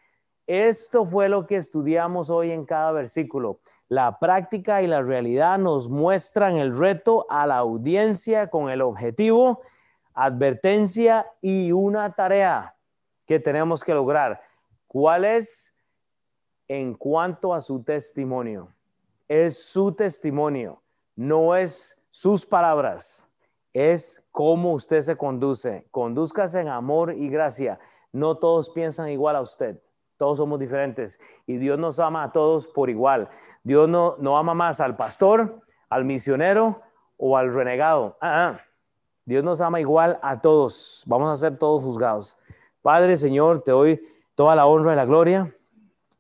[0.46, 3.60] Esto fue lo que estudiamos hoy en cada versículo.
[3.88, 9.62] La práctica y la realidad nos muestran el reto a la audiencia con el objetivo,
[10.14, 12.76] advertencia y una tarea
[13.26, 14.42] que tenemos que lograr.
[14.88, 15.76] ¿Cuál es?
[16.68, 18.70] En cuanto a su testimonio
[19.32, 20.82] es su testimonio,
[21.16, 23.30] no es sus palabras,
[23.72, 25.88] es cómo usted se conduce.
[25.90, 27.80] Condúzcase en amor y gracia.
[28.12, 29.82] No todos piensan igual a usted.
[30.18, 33.30] Todos somos diferentes y Dios nos ama a todos por igual.
[33.64, 36.82] Dios no, no ama más al pastor, al misionero
[37.16, 38.18] o al renegado.
[38.20, 38.62] Ah, ah.
[39.32, 41.06] Dios nos ama igual a todos.
[41.08, 42.38] Vamos a ser todos juzgados.
[42.82, 44.02] Padre, Señor, te doy
[44.36, 45.56] toda la honra y la gloria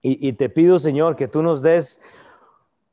[0.02, 2.02] y, te pido, Señor, que tú nos des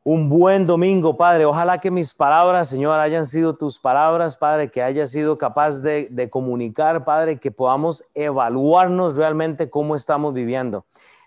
[0.03, 1.45] un buen domingo, Padre.
[1.45, 6.09] Ojalá que mis palabras, Señor, hayan sido tus palabras, Padre, que haya sido capaz de,
[6.11, 10.85] de, comunicar, Padre, que podamos evaluarnos realmente cómo estamos viviendo.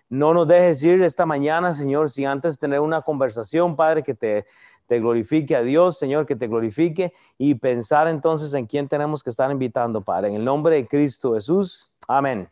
[0.10, 4.46] No nos dejes ir esta mañana, Señor, sin antes tener una conversación, Padre, que te,
[4.92, 9.30] te glorifique a Dios, Señor, que te glorifique y pensar entonces en quién tenemos que
[9.30, 10.28] estar invitando, Padre.
[10.28, 11.89] En el nombre de Cristo Jesús.
[12.10, 12.50] Amén.